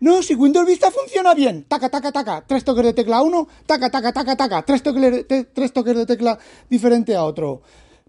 No, 0.00 0.22
si 0.22 0.34
Windows 0.34 0.66
Vista 0.66 0.90
funciona 0.90 1.34
bien. 1.34 1.64
Taca, 1.64 1.90
taca, 1.90 2.10
taca. 2.12 2.42
Tres 2.46 2.64
toques 2.64 2.82
de 2.82 2.94
tecla 2.94 3.18
a 3.18 3.22
uno. 3.22 3.46
Taca, 3.66 3.90
taca, 3.90 4.10
taca, 4.10 4.36
taca. 4.36 4.62
Tres 4.62 4.82
toques, 4.82 5.02
de, 5.02 5.44
tres 5.44 5.72
toques 5.74 5.94
de 5.94 6.06
tecla 6.06 6.38
diferente 6.70 7.14
a 7.14 7.24
otro. 7.24 7.60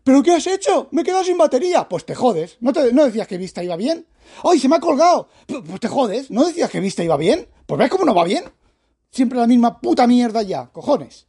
¿Pero 0.02 0.24
qué 0.24 0.36
has 0.36 0.48
hecho? 0.48 0.88
Me 0.92 1.02
he 1.02 1.04
quedado 1.04 1.26
sin 1.26 1.38
batería. 1.38 1.90
Pues 1.90 2.06
te 2.06 2.16
jodes. 2.16 2.56
¿No, 2.62 2.72
te, 2.72 2.94
no 2.94 3.04
decías 3.04 3.28
que 3.28 3.38
Vista 3.38 3.62
iba 3.62 3.76
bien? 3.76 4.08
¡Ay, 4.46 4.60
se 4.60 4.70
me 4.70 4.78
ha 4.78 4.80
colgado! 4.80 5.28
Pues 5.46 5.82
te 5.82 5.90
jodes. 5.90 6.32
¿No 6.32 6.46
decías 6.46 6.70
que 6.70 6.80
Vista 6.80 7.04
iba 7.04 7.18
bien? 7.18 7.50
Pues 7.66 7.78
ves 7.78 7.90
cómo 7.90 8.06
no 8.06 8.16
va 8.16 8.24
bien. 8.24 8.46
Siempre 9.12 9.40
la 9.40 9.48
misma 9.48 9.82
puta 9.82 10.08
mierda 10.08 10.42
ya. 10.42 10.68
Cojones. 10.72 11.28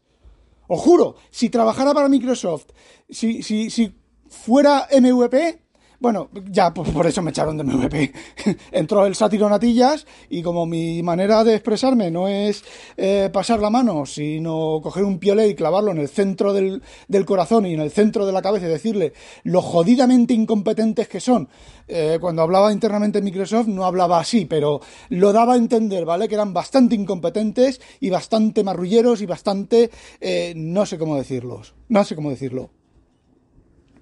Os 0.68 0.80
juro, 0.82 1.16
si 1.30 1.50
trabajara 1.50 1.94
para 1.94 2.08
Microsoft, 2.08 2.70
si, 3.08 3.42
si, 3.42 3.70
si 3.70 3.94
fuera 4.28 4.88
MVP, 4.90 5.63
bueno, 6.04 6.28
ya 6.50 6.74
pues, 6.74 6.90
por 6.90 7.06
eso 7.06 7.22
me 7.22 7.30
echaron 7.30 7.56
de 7.56 7.64
MVP. 7.64 8.12
Entró 8.72 9.06
el 9.06 9.14
sátiro 9.14 9.48
Natillas 9.48 10.06
y 10.28 10.42
como 10.42 10.66
mi 10.66 11.02
manera 11.02 11.42
de 11.44 11.54
expresarme 11.54 12.10
no 12.10 12.28
es 12.28 12.62
eh, 12.98 13.30
pasar 13.32 13.60
la 13.60 13.70
mano, 13.70 14.04
sino 14.04 14.80
coger 14.82 15.02
un 15.04 15.18
piolet 15.18 15.52
y 15.52 15.54
clavarlo 15.54 15.92
en 15.92 15.96
el 15.96 16.10
centro 16.10 16.52
del, 16.52 16.82
corazón 17.24 17.64
y 17.64 17.72
en 17.72 17.80
el 17.80 17.90
centro 17.90 18.26
de 18.26 18.32
la 18.32 18.42
cabeza 18.42 18.66
y 18.66 18.68
decirle 18.68 19.14
lo 19.44 19.62
jodidamente 19.62 20.34
incompetentes 20.34 21.08
que 21.08 21.20
son. 21.20 21.48
Eh, 21.88 22.18
cuando 22.20 22.42
hablaba 22.42 22.70
internamente 22.70 23.20
en 23.20 23.24
Microsoft 23.24 23.68
no 23.68 23.86
hablaba 23.86 24.20
así, 24.20 24.44
pero 24.44 24.82
lo 25.08 25.32
daba 25.32 25.54
a 25.54 25.56
entender, 25.56 26.04
¿vale? 26.04 26.28
Que 26.28 26.34
eran 26.34 26.52
bastante 26.52 26.94
incompetentes 26.96 27.80
y 28.00 28.10
bastante 28.10 28.62
marrulleros 28.62 29.22
y 29.22 29.26
bastante... 29.26 29.90
Eh, 30.20 30.52
no 30.54 30.84
sé 30.84 30.98
cómo 30.98 31.16
decirlos. 31.16 31.74
No 31.88 32.04
sé 32.04 32.14
cómo 32.14 32.28
decirlo. 32.28 32.68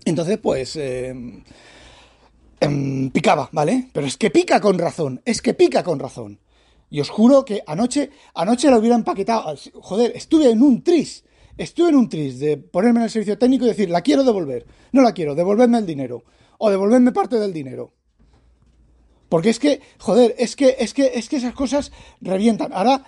Entonces, 0.05 0.39
pues... 0.39 0.77
Em, 2.63 3.11
picaba, 3.11 3.49
¿vale? 3.51 3.89
Pero 3.93 4.07
es 4.07 4.17
que 4.17 4.31
pica 4.31 4.61
con 4.61 4.79
razón, 4.79 5.21
es 5.25 5.43
que 5.43 5.53
pica 5.53 5.83
con 5.83 5.99
razón. 5.99 6.39
Y 6.91 7.01
os 7.01 7.11
juro 7.11 7.45
que 7.45 7.65
anoche, 7.67 8.11
anoche 8.35 8.71
la 8.71 8.79
hubiera 8.79 8.95
empaquetado. 8.95 9.57
Joder, 9.81 10.13
estuve 10.15 10.49
en 10.49 10.63
un 10.63 10.85
tris. 10.85 11.25
Estuve 11.57 11.89
en 11.89 11.97
un 11.97 12.09
tris 12.09 12.39
de 12.39 12.59
ponerme 12.59 13.01
en 13.01 13.05
el 13.05 13.11
servicio 13.11 13.37
técnico 13.37 13.65
y 13.65 13.69
decir, 13.69 13.91
la 13.91 14.03
quiero 14.03 14.23
devolver. 14.23 14.65
No 14.93 15.03
la 15.03 15.13
quiero, 15.13 15.35
devolverme 15.35 15.79
el 15.79 15.87
dinero. 15.87 16.23
O 16.59 16.71
devolverme 16.71 17.11
parte 17.11 17.41
del 17.41 17.53
dinero. 17.53 17.95
Porque 19.29 19.51
es 19.51 19.59
que, 19.59 19.81
joder, 19.99 20.37
es 20.39 20.55
que, 20.55 20.77
es 20.79 20.95
que, 20.95 21.13
es 21.15 21.29
que 21.29 21.37
esas 21.39 21.55
cosas 21.55 21.91
revientan. 22.21 22.73
Ahora, 22.73 23.07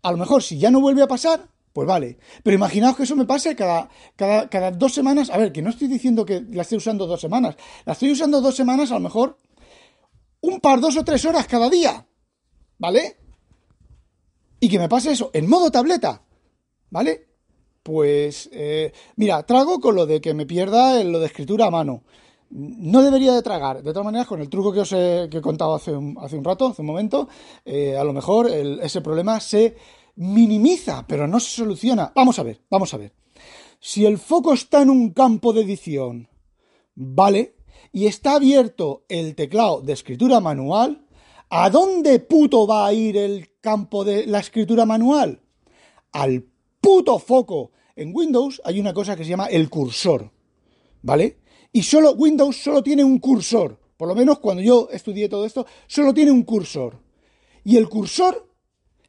a 0.00 0.12
lo 0.12 0.16
mejor 0.16 0.42
si 0.42 0.56
ya 0.56 0.70
no 0.70 0.80
vuelve 0.80 1.02
a 1.02 1.08
pasar, 1.08 1.48
pues 1.74 1.88
vale. 1.88 2.18
Pero 2.44 2.54
imaginaos 2.54 2.96
que 2.96 3.02
eso 3.02 3.16
me 3.16 3.26
pase 3.26 3.56
cada, 3.56 3.90
cada, 4.14 4.48
cada 4.48 4.70
dos 4.70 4.94
semanas. 4.94 5.28
A 5.28 5.36
ver, 5.36 5.50
que 5.50 5.60
no 5.60 5.70
estoy 5.70 5.88
diciendo 5.88 6.24
que 6.24 6.40
la 6.52 6.62
esté 6.62 6.76
usando 6.76 7.04
dos 7.04 7.20
semanas. 7.20 7.56
La 7.84 7.94
estoy 7.94 8.12
usando 8.12 8.40
dos 8.40 8.54
semanas, 8.54 8.92
a 8.92 8.94
lo 8.94 9.00
mejor 9.00 9.36
un 10.40 10.60
par, 10.60 10.80
dos 10.80 10.96
o 10.96 11.04
tres 11.04 11.24
horas 11.24 11.48
cada 11.48 11.68
día. 11.68 12.06
¿Vale? 12.78 13.16
Y 14.60 14.68
que 14.68 14.78
me 14.78 14.88
pase 14.88 15.10
eso 15.10 15.30
en 15.34 15.48
modo 15.48 15.72
tableta. 15.72 16.22
¿Vale? 16.90 17.26
Pues, 17.82 18.48
eh, 18.52 18.92
mira, 19.16 19.42
trago 19.42 19.80
con 19.80 19.96
lo 19.96 20.06
de 20.06 20.20
que 20.20 20.32
me 20.32 20.46
pierda 20.46 21.02
lo 21.02 21.18
de 21.18 21.26
escritura 21.26 21.66
a 21.66 21.70
mano. 21.72 22.04
No 22.50 23.02
debería 23.02 23.34
de 23.34 23.42
tragar. 23.42 23.82
De 23.82 23.90
todas 23.90 24.04
maneras, 24.04 24.28
con 24.28 24.40
el 24.40 24.48
truco 24.48 24.72
que 24.72 24.80
os 24.80 24.92
he, 24.92 25.26
que 25.28 25.38
he 25.38 25.42
contado 25.42 25.74
hace 25.74 25.90
un, 25.90 26.16
hace 26.20 26.36
un 26.36 26.44
rato, 26.44 26.68
hace 26.68 26.82
un 26.82 26.86
momento, 26.86 27.28
eh, 27.64 27.96
a 27.96 28.04
lo 28.04 28.12
mejor 28.12 28.48
ese 28.48 29.00
problema 29.00 29.40
se 29.40 29.74
minimiza, 30.16 31.06
pero 31.06 31.26
no 31.26 31.40
se 31.40 31.50
soluciona. 31.50 32.12
Vamos 32.14 32.38
a 32.38 32.42
ver, 32.42 32.60
vamos 32.70 32.94
a 32.94 32.98
ver. 32.98 33.12
Si 33.80 34.06
el 34.06 34.18
foco 34.18 34.52
está 34.52 34.82
en 34.82 34.90
un 34.90 35.10
campo 35.10 35.52
de 35.52 35.62
edición, 35.62 36.28
vale, 36.94 37.56
y 37.92 38.06
está 38.06 38.36
abierto 38.36 39.04
el 39.08 39.34
teclado 39.34 39.80
de 39.80 39.92
escritura 39.92 40.40
manual, 40.40 41.06
¿a 41.50 41.70
dónde 41.70 42.18
puto 42.20 42.66
va 42.66 42.86
a 42.86 42.92
ir 42.92 43.16
el 43.16 43.50
campo 43.60 44.04
de 44.04 44.26
la 44.26 44.40
escritura 44.40 44.86
manual? 44.86 45.40
Al 46.12 46.44
puto 46.80 47.18
foco. 47.18 47.72
En 47.96 48.10
Windows 48.14 48.60
hay 48.64 48.80
una 48.80 48.92
cosa 48.92 49.14
que 49.14 49.22
se 49.22 49.30
llama 49.30 49.46
el 49.46 49.70
cursor, 49.70 50.32
¿vale? 51.02 51.38
Y 51.72 51.82
solo 51.82 52.12
Windows 52.12 52.56
solo 52.56 52.82
tiene 52.82 53.04
un 53.04 53.18
cursor. 53.18 53.78
Por 53.96 54.08
lo 54.08 54.14
menos 54.14 54.40
cuando 54.40 54.62
yo 54.62 54.88
estudié 54.90 55.28
todo 55.28 55.44
esto, 55.44 55.66
solo 55.86 56.12
tiene 56.12 56.32
un 56.32 56.42
cursor. 56.42 57.00
Y 57.64 57.76
el 57.76 57.88
cursor 57.88 58.53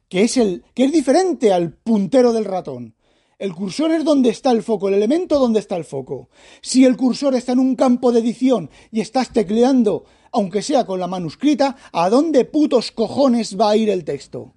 que 0.08 0.22
es 0.22 0.36
el 0.36 0.64
que 0.74 0.84
es 0.84 0.92
diferente 0.92 1.52
al 1.52 1.72
puntero 1.72 2.32
del 2.32 2.44
ratón. 2.44 2.94
El 3.38 3.54
cursor 3.54 3.92
es 3.92 4.02
donde 4.02 4.30
está 4.30 4.50
el 4.50 4.62
foco, 4.62 4.88
el 4.88 4.94
elemento 4.94 5.38
donde 5.38 5.60
está 5.60 5.76
el 5.76 5.84
foco. 5.84 6.30
Si 6.62 6.86
el 6.86 6.96
cursor 6.96 7.34
está 7.34 7.52
en 7.52 7.58
un 7.58 7.76
campo 7.76 8.10
de 8.10 8.20
edición 8.20 8.70
y 8.90 9.00
estás 9.00 9.30
tecleando, 9.30 10.04
aunque 10.32 10.62
sea 10.62 10.86
con 10.86 11.00
la 11.00 11.06
manuscrita, 11.06 11.76
¿a 11.92 12.08
dónde 12.08 12.46
putos 12.46 12.92
cojones 12.92 13.58
va 13.60 13.70
a 13.70 13.76
ir 13.76 13.90
el 13.90 14.04
texto? 14.04 14.54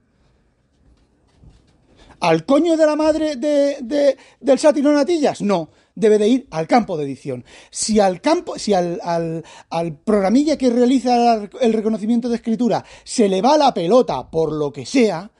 ¿Al 2.22 2.46
coño 2.46 2.78
de 2.78 2.86
la 2.86 2.96
madre 2.96 3.36
de, 3.36 4.18
del 4.40 4.60
sátiro 4.60 4.94
Natillas? 4.94 5.42
No, 5.42 5.70
debe 5.96 6.18
de 6.18 6.28
ir 6.28 6.48
al 6.52 6.68
campo 6.68 6.98
de 6.98 7.06
edición. 7.06 7.46
Si 7.72 8.00
al 8.00 8.22
campo, 8.22 8.58
si 8.58 8.74
al, 8.74 9.00
al, 9.04 9.44
al 9.70 9.98
programilla 9.98 10.58
que 10.58 10.70
realiza 10.70 11.50
el 11.62 11.74
reconocimiento 11.74 12.30
de 12.30 12.36
escritura 12.36 12.84
se 13.04 13.30
le 13.30 13.42
va 13.42 13.58
la 13.58 13.74
pelota 13.74 14.30
por 14.30 14.52
lo 14.52 14.72
que 14.72 14.86
sea, 14.86 15.32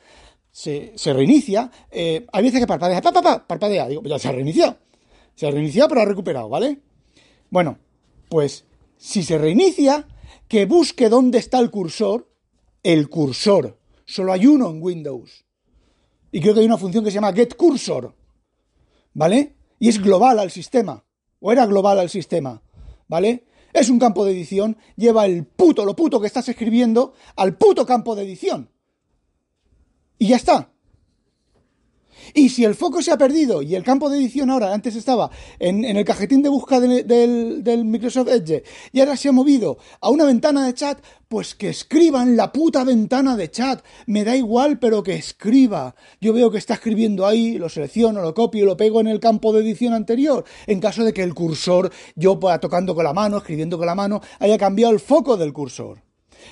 se, 0.60 1.12
reinicia, 1.14 1.70
eh, 1.90 2.26
hay 2.32 2.42
veces 2.42 2.60
que 2.60 2.66
parpadea, 2.66 3.00
pa, 3.00 3.12
pa, 3.12 3.46
parpadea, 3.46 3.88
digo, 3.88 4.02
ya 4.02 4.18
se 4.18 4.28
ha 4.28 4.32
reiniciado. 4.32 4.76
Se 5.34 5.46
ha 5.46 5.50
reiniciado, 5.50 5.88
pero 5.88 6.02
ha 6.02 6.04
recuperado, 6.04 6.48
¿vale? 6.50 6.80
Bueno, 7.48 7.78
pues 8.28 8.66
si 8.98 9.22
se 9.22 9.38
reinicia, 9.38 10.06
que 10.48 10.66
busque 10.66 11.08
dónde 11.08 11.38
está 11.38 11.60
el 11.60 11.70
cursor, 11.70 12.28
el 12.82 13.08
cursor. 13.08 13.78
Solo 14.04 14.32
hay 14.32 14.46
uno 14.46 14.68
en 14.68 14.82
Windows. 14.82 15.46
Y 16.30 16.40
creo 16.40 16.52
que 16.52 16.60
hay 16.60 16.66
una 16.66 16.76
función 16.76 17.04
que 17.04 17.10
se 17.10 17.14
llama 17.14 17.32
getCursor. 17.32 18.14
¿Vale? 19.14 19.56
Y 19.78 19.88
es 19.88 20.00
global 20.00 20.38
al 20.38 20.50
sistema. 20.50 21.04
O 21.40 21.52
era 21.52 21.64
global 21.64 21.98
al 21.98 22.10
sistema. 22.10 22.62
¿Vale? 23.08 23.46
Es 23.72 23.88
un 23.88 23.98
campo 23.98 24.24
de 24.24 24.32
edición, 24.32 24.76
lleva 24.96 25.24
el 25.24 25.46
puto, 25.46 25.84
lo 25.84 25.96
puto 25.96 26.20
que 26.20 26.26
estás 26.26 26.48
escribiendo 26.48 27.14
al 27.36 27.56
puto 27.56 27.86
campo 27.86 28.14
de 28.14 28.24
edición. 28.24 28.68
Y 30.20 30.28
ya 30.28 30.36
está. 30.36 30.70
Y 32.34 32.50
si 32.50 32.64
el 32.64 32.74
foco 32.74 33.00
se 33.00 33.10
ha 33.10 33.16
perdido 33.16 33.62
y 33.62 33.74
el 33.74 33.82
campo 33.82 34.10
de 34.10 34.18
edición 34.18 34.50
ahora, 34.50 34.74
antes 34.74 34.94
estaba 34.94 35.30
en, 35.58 35.82
el 35.84 36.04
cajetín 36.04 36.42
de 36.42 36.50
búsqueda 36.50 36.80
del, 36.80 37.84
Microsoft 37.86 38.28
Edge 38.28 38.62
y 38.92 39.00
ahora 39.00 39.16
se 39.16 39.30
ha 39.30 39.32
movido 39.32 39.78
a 39.98 40.10
una 40.10 40.26
ventana 40.26 40.66
de 40.66 40.74
chat, 40.74 41.02
pues 41.26 41.54
que 41.54 41.70
escriban 41.70 42.36
la 42.36 42.52
puta 42.52 42.84
ventana 42.84 43.34
de 43.34 43.50
chat. 43.50 43.82
Me 44.06 44.24
da 44.24 44.36
igual, 44.36 44.78
pero 44.78 45.02
que 45.02 45.14
escriba. 45.14 45.94
Yo 46.20 46.34
veo 46.34 46.50
que 46.50 46.58
está 46.58 46.74
escribiendo 46.74 47.26
ahí, 47.26 47.56
lo 47.56 47.70
selecciono, 47.70 48.20
lo 48.20 48.34
copio 48.34 48.66
lo 48.66 48.76
pego 48.76 49.00
en 49.00 49.08
el 49.08 49.20
campo 49.20 49.54
de 49.54 49.62
edición 49.62 49.94
anterior. 49.94 50.44
En 50.66 50.80
caso 50.80 51.02
de 51.02 51.14
que 51.14 51.22
el 51.22 51.32
cursor, 51.32 51.90
yo 52.14 52.38
tocando 52.60 52.94
con 52.94 53.04
la 53.04 53.14
mano, 53.14 53.38
escribiendo 53.38 53.78
con 53.78 53.86
la 53.86 53.94
mano, 53.94 54.20
haya 54.38 54.58
cambiado 54.58 54.92
el 54.92 55.00
foco 55.00 55.38
del 55.38 55.54
cursor. 55.54 56.09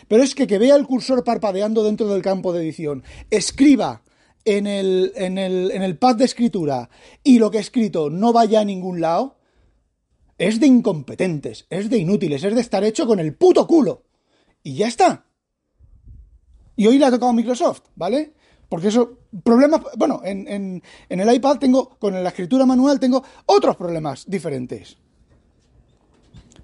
Pero 0.08 0.22
es 0.22 0.34
que 0.34 0.46
que 0.46 0.58
vea 0.58 0.76
el 0.76 0.86
cursor 0.86 1.24
parpadeando 1.24 1.84
dentro 1.84 2.08
del 2.08 2.22
campo 2.22 2.52
de 2.52 2.60
edición, 2.60 3.02
escriba 3.30 4.02
en 4.44 4.66
el, 4.66 5.12
en 5.14 5.38
el, 5.38 5.70
en 5.72 5.82
el 5.82 5.98
pad 5.98 6.16
de 6.16 6.24
escritura 6.24 6.88
y 7.22 7.38
lo 7.38 7.50
que 7.50 7.58
he 7.58 7.60
escrito 7.60 8.10
no 8.10 8.32
vaya 8.32 8.60
a 8.60 8.64
ningún 8.64 9.00
lado, 9.00 9.36
es 10.38 10.60
de 10.60 10.66
incompetentes, 10.66 11.66
es 11.68 11.90
de 11.90 11.98
inútiles, 11.98 12.44
es 12.44 12.54
de 12.54 12.60
estar 12.60 12.84
hecho 12.84 13.06
con 13.06 13.18
el 13.20 13.34
puto 13.34 13.66
culo. 13.66 14.04
Y 14.62 14.74
ya 14.74 14.86
está. 14.86 15.26
Y 16.76 16.86
hoy 16.86 16.98
le 16.98 17.06
ha 17.06 17.10
tocado 17.10 17.32
Microsoft, 17.32 17.82
¿vale? 17.96 18.34
Porque 18.68 18.88
eso, 18.88 19.18
problemas, 19.42 19.82
bueno, 19.96 20.20
en, 20.24 20.46
en, 20.46 20.82
en 21.08 21.20
el 21.20 21.34
iPad 21.34 21.58
tengo, 21.58 21.98
con 21.98 22.22
la 22.22 22.28
escritura 22.28 22.66
manual 22.66 23.00
tengo 23.00 23.22
otros 23.46 23.76
problemas 23.76 24.24
diferentes. 24.28 24.96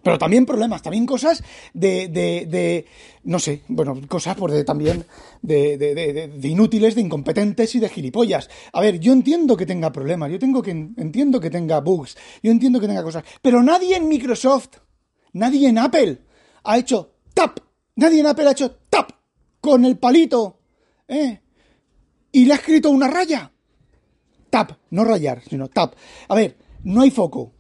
Pero 0.05 0.19
también 0.19 0.45
problemas, 0.45 0.83
también 0.83 1.07
cosas 1.07 1.43
de, 1.73 2.09
de, 2.09 2.45
de 2.45 2.87
no 3.25 3.39
sé, 3.39 3.63
bueno, 3.69 3.99
cosas 4.07 4.37
por 4.37 4.53
de, 4.53 4.63
también 4.63 5.07
de, 5.41 5.79
de, 5.79 6.49
inútiles, 6.49 6.95
de 6.95 7.01
incompetentes 7.01 7.75
y 7.75 7.81
de 7.81 7.89
gilipollas. 7.89 8.51
A 8.75 8.83
ver, 8.83 9.01
yo 9.01 9.15
entiendo 9.15 9.57
que 9.57 9.65
tenga 9.65 9.91
problemas, 9.91 10.31
yo 10.31 10.39
tengo 10.39 10.61
que, 10.61 10.73
entiendo 10.73 11.41
que 11.41 11.49
tenga 11.49 11.81
bugs, 11.81 12.19
yo 12.43 12.51
entiendo 12.51 12.81
que 12.81 12.87
tenga 12.87 13.03
cosas, 13.03 13.25
pero 13.41 13.63
nadie 13.63 13.97
en 13.97 14.07
Microsoft, 14.07 14.77
nadie 15.33 15.71
en 15.71 15.79
Apple 15.79 16.19
ha 16.65 16.77
hecho 16.77 17.15
tap, 17.33 17.59
nadie 17.97 18.21
en 18.21 18.27
Apple 18.27 18.47
ha 18.47 18.53
hecho 18.53 18.73
tap 18.91 19.11
con 19.59 19.87
el 19.87 19.97
palito, 19.97 20.61
¿eh? 21.09 21.41
Y 22.31 22.45
le 22.45 22.53
ha 22.53 22.57
escrito 22.57 22.91
una 22.91 23.09
raya. 23.09 23.51
Tap, 24.51 24.73
no 24.91 25.03
rayar, 25.05 25.43
sino 25.49 25.69
tap. 25.69 25.95
A 26.29 26.35
ver, 26.35 26.59
no 26.83 27.01
hay 27.01 27.11
foco 27.11 27.55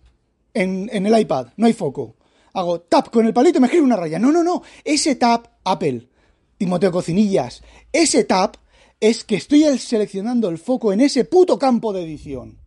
en, 0.53 0.91
en 0.93 1.07
el 1.07 1.19
iPad, 1.19 1.49
no 1.57 1.67
hay 1.67 1.73
foco 1.73 2.17
hago 2.55 2.81
tap 2.81 3.11
con 3.11 3.27
el 3.27 3.35
palito 3.35 3.59
y 3.59 3.61
me 3.61 3.67
escribe 3.67 3.85
una 3.85 3.97
raya. 3.97 4.19
No, 4.19 4.33
no, 4.33 4.43
no. 4.43 4.63
Ese 4.83 5.17
tap, 5.17 5.47
Apple, 5.65 6.09
Timoteo 6.57 6.91
Cocinillas, 6.91 7.63
ese 7.93 8.25
tap 8.25 8.57
es 9.01 9.25
que 9.25 9.37
estoy 9.37 9.79
seleccionando 9.79 10.49
el 10.49 10.59
foco 10.59 10.93
en 10.93 11.01
ese 11.01 11.25
puto 11.25 11.59
campo 11.59 11.93
de 11.93 12.05
edición. 12.05 12.59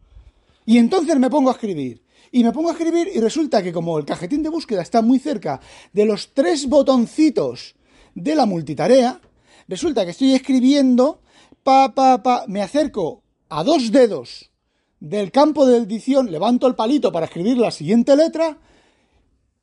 Y 0.65 0.78
entonces 0.78 1.17
me 1.17 1.30
pongo 1.30 1.50
a 1.50 1.54
escribir. 1.54 2.04
Y 2.32 2.43
me 2.43 2.52
pongo 2.52 2.69
a 2.69 2.73
escribir 2.73 3.10
y 3.13 3.19
resulta 3.19 3.63
que 3.63 3.71
como 3.71 3.97
el 3.97 4.06
cajetín 4.06 4.43
de 4.43 4.50
búsqueda 4.50 4.82
está 4.82 5.02
muy 5.02 5.17
cerca 5.17 5.62
de 5.93 6.06
los 6.06 6.34
tres 6.34 6.67
botoncitos 6.67 7.76
de 8.13 8.36
la 8.36 8.45
multitarea, 8.45 9.21
resulta 9.69 10.04
que 10.04 10.12
estoy 10.12 10.34
escribiendo, 10.34 11.21
pa, 11.63 11.95
pa, 11.95 12.21
pa, 12.21 12.43
me 12.47 12.62
acerco 12.62 13.23
a 13.47 13.63
dos 13.63 13.91
dedos 13.93 14.52
del 15.00 15.32
campo 15.32 15.65
de 15.65 15.78
edición, 15.78 16.30
levanto 16.30 16.67
el 16.67 16.76
palito 16.76 17.13
para 17.13 17.28
escribir 17.28 17.58
la 17.58 17.71
siguiente 17.71 18.15
letra 18.17 18.58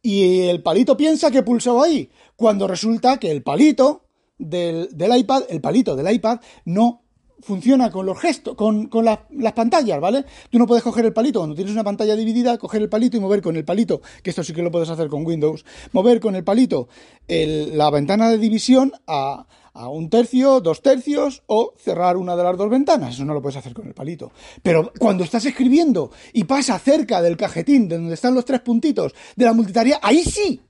y 0.05 0.43
el 0.43 0.63
palito 0.63 0.99
piensa 0.99 1.31
que 1.31 1.43
pulsado 1.43 1.83
ahí, 1.83 2.11
cuando 2.37 2.69
resulta 2.69 3.17
que 3.17 3.31
el 3.31 3.43
palito 3.43 4.05
del, 4.37 4.91
iPad, 4.95 5.45
el 5.49 5.63
palito 5.63 5.97
del 5.97 6.15
iPad 6.15 6.41
no 6.67 7.05
funciona 7.41 7.91
con 7.91 8.05
los 8.05 8.21
gestos, 8.21 8.55
con, 8.55 8.91
las 9.03 9.53
pantallas, 9.55 9.99
¿vale? 10.03 10.27
Tú 10.51 10.59
no 10.59 10.67
puedes 10.67 10.85
coger 10.85 11.07
el 11.07 11.15
palito 11.15 11.41
cuando 11.41 11.57
tienes 11.57 11.73
una 11.73 11.85
pantalla 11.85 12.15
dividida, 12.17 12.59
coger 12.59 12.83
el 12.83 12.91
palito 12.91 13.17
y 13.17 13.21
mover 13.21 13.41
con 13.41 13.57
el 13.57 13.65
palito, 13.65 14.03
que 14.23 14.29
esto 14.29 14.45
sí 14.45 14.53
que 14.53 14.63
lo 14.63 14.71
puedes 14.71 14.91
hacer 14.91 15.09
con 15.09 15.25
Windows, 15.25 15.65
mover 15.93 16.21
con 16.21 16.37
el 16.37 16.45
palito 16.45 16.89
la 17.27 17.89
ventana 17.91 18.29
de 18.29 18.37
división 18.37 18.93
a, 19.07 19.47
a 19.75 19.89
un 19.89 20.09
tercio, 20.09 20.61
dos 20.61 20.81
tercios 20.81 21.43
o 21.47 21.75
cerrar 21.77 22.17
una 22.17 22.37
de 22.37 22.45
las 22.45 22.57
dos 22.57 22.71
ventanas. 22.71 23.15
Eso 23.15 23.25
no 23.25 23.35
lo 23.35 23.43
puedes 23.43 23.57
hacer 23.57 23.75
con 23.75 23.87
el 23.87 23.95
palito. 23.95 24.33
Pero 24.63 24.93
cuando 24.99 25.25
estás 25.25 25.45
escribiendo 25.45 26.11
y 26.33 26.45
pasa 26.45 26.79
cerca 26.79 27.21
del 27.21 27.37
cajetín 27.37 27.89
de 27.89 27.97
donde 27.97 28.15
están 28.15 28.35
los 28.35 28.45
tres 28.45 28.61
puntitos 28.61 29.13
de 29.37 29.45
la 29.45 29.53
multitarea, 29.53 29.99
ahí 30.03 30.25
sí. 30.25 30.61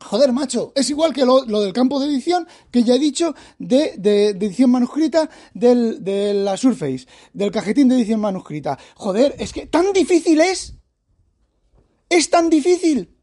Joder, 0.00 0.32
macho, 0.32 0.72
es 0.74 0.90
igual 0.90 1.14
que 1.14 1.24
lo, 1.24 1.42
del 1.44 1.72
campo 1.72 1.98
de 1.98 2.08
edición 2.08 2.46
que 2.70 2.82
ya 2.82 2.94
he 2.94 2.98
dicho 2.98 3.34
de, 3.58 3.94
de, 3.96 4.30
edición 4.30 4.70
manuscrita 4.70 5.30
de 5.54 6.34
la 6.34 6.58
Surface, 6.58 7.06
del 7.32 7.50
cajetín 7.50 7.88
de 7.88 7.96
edición 7.96 8.20
manuscrita. 8.20 8.78
Joder, 8.96 9.34
es 9.38 9.52
que 9.52 9.66
tan 9.66 9.92
difícil 9.92 10.40
es. 10.40 10.74
Es 12.10 12.28
tan 12.28 12.50
difícil. 12.50 13.13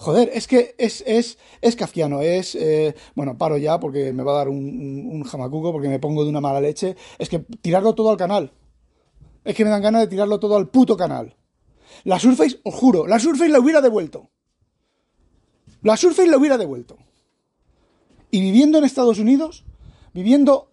Joder, 0.00 0.30
es 0.32 0.46
que 0.46 0.74
es, 0.78 1.04
es, 1.06 1.36
es 1.60 1.76
kafkiano, 1.76 2.22
es... 2.22 2.54
Eh, 2.54 2.94
bueno, 3.14 3.36
paro 3.36 3.58
ya 3.58 3.78
porque 3.78 4.14
me 4.14 4.22
va 4.22 4.32
a 4.32 4.36
dar 4.36 4.48
un, 4.48 4.56
un, 5.12 5.24
jamacuco 5.24 5.72
porque 5.72 5.90
me 5.90 5.98
pongo 5.98 6.24
de 6.24 6.30
una 6.30 6.40
mala 6.40 6.58
leche. 6.58 6.96
Es 7.18 7.28
que 7.28 7.40
tirarlo 7.40 7.94
todo 7.94 8.08
al 8.08 8.16
canal. 8.16 8.50
Es 9.44 9.54
que 9.54 9.62
me 9.62 9.70
dan 9.70 9.82
ganas 9.82 10.00
de 10.00 10.08
tirarlo 10.08 10.40
todo 10.40 10.56
al 10.56 10.70
puto 10.70 10.96
canal. 10.96 11.36
La 12.04 12.18
Surface, 12.18 12.60
os 12.64 12.74
juro, 12.74 13.06
la 13.06 13.18
Surface 13.18 13.50
la 13.50 13.60
hubiera 13.60 13.82
devuelto. 13.82 14.30
La 15.82 15.98
Surface 15.98 16.30
la 16.30 16.38
hubiera 16.38 16.56
devuelto. 16.56 16.96
Y 18.30 18.40
viviendo 18.40 18.78
en 18.78 18.84
Estados 18.84 19.18
Unidos, 19.18 19.66
viviendo... 20.14 20.70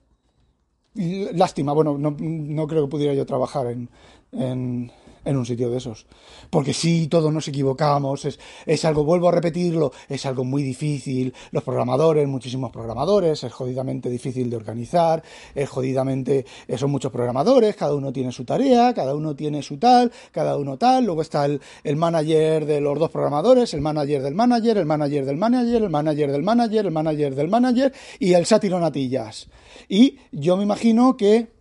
Lástima, 0.95 1.73
bueno, 1.73 1.97
no, 1.97 2.15
no 2.17 2.67
creo 2.67 2.85
que 2.85 2.91
pudiera 2.91 3.13
yo 3.13 3.25
trabajar 3.25 3.67
en, 3.67 3.89
en 4.31 4.89
en 5.27 5.37
un 5.37 5.45
sitio 5.45 5.69
de 5.69 5.77
esos. 5.77 6.05
Porque 6.49 6.73
sí, 6.73 7.07
todos 7.07 7.31
nos 7.33 7.47
equivocamos, 7.47 8.25
es, 8.25 8.39
es, 8.65 8.85
algo, 8.85 9.03
vuelvo 9.03 9.27
a 9.27 9.31
repetirlo, 9.31 9.91
es 10.07 10.25
algo 10.25 10.43
muy 10.43 10.63
difícil. 10.63 11.33
Los 11.51 11.63
programadores, 11.63 12.27
muchísimos 12.27 12.71
programadores, 12.71 13.43
es 13.43 13.51
jodidamente 13.51 14.09
difícil 14.09 14.49
de 14.49 14.55
organizar, 14.55 15.21
es 15.53 15.69
jodidamente, 15.69 16.45
eh, 16.67 16.77
son 16.77 16.91
muchos 16.91 17.11
programadores, 17.11 17.75
cada 17.75 17.93
uno 17.93 18.13
tiene 18.13 18.31
su 18.31 18.45
tarea, 18.45 18.93
cada 18.93 19.15
uno 19.15 19.35
tiene 19.35 19.61
su 19.61 19.77
tal, 19.77 20.11
cada 20.31 20.57
uno 20.57 20.77
tal. 20.77 21.05
Luego 21.05 21.21
está 21.21 21.45
el, 21.45 21.61
el 21.83 21.97
manager 21.97 22.65
de 22.65 22.79
los 22.79 22.97
dos 22.97 23.11
programadores, 23.11 23.73
el 23.73 23.81
manager 23.81 24.21
del 24.21 24.35
manager, 24.35 24.77
el 24.77 24.85
manager 24.85 25.25
del 25.25 25.37
manager, 25.37 25.83
el 25.83 25.89
manager 25.89 26.31
del 26.31 26.43
manager, 26.43 26.85
el 26.85 26.91
manager 26.91 27.35
del 27.35 27.49
manager 27.49 27.93
y 28.19 28.33
el 28.33 28.45
sátiro 28.45 28.79
natillas. 28.79 29.49
Y 29.89 30.19
yo 30.31 30.55
me 30.55 30.63
imagino 30.63 31.17
que 31.17 31.57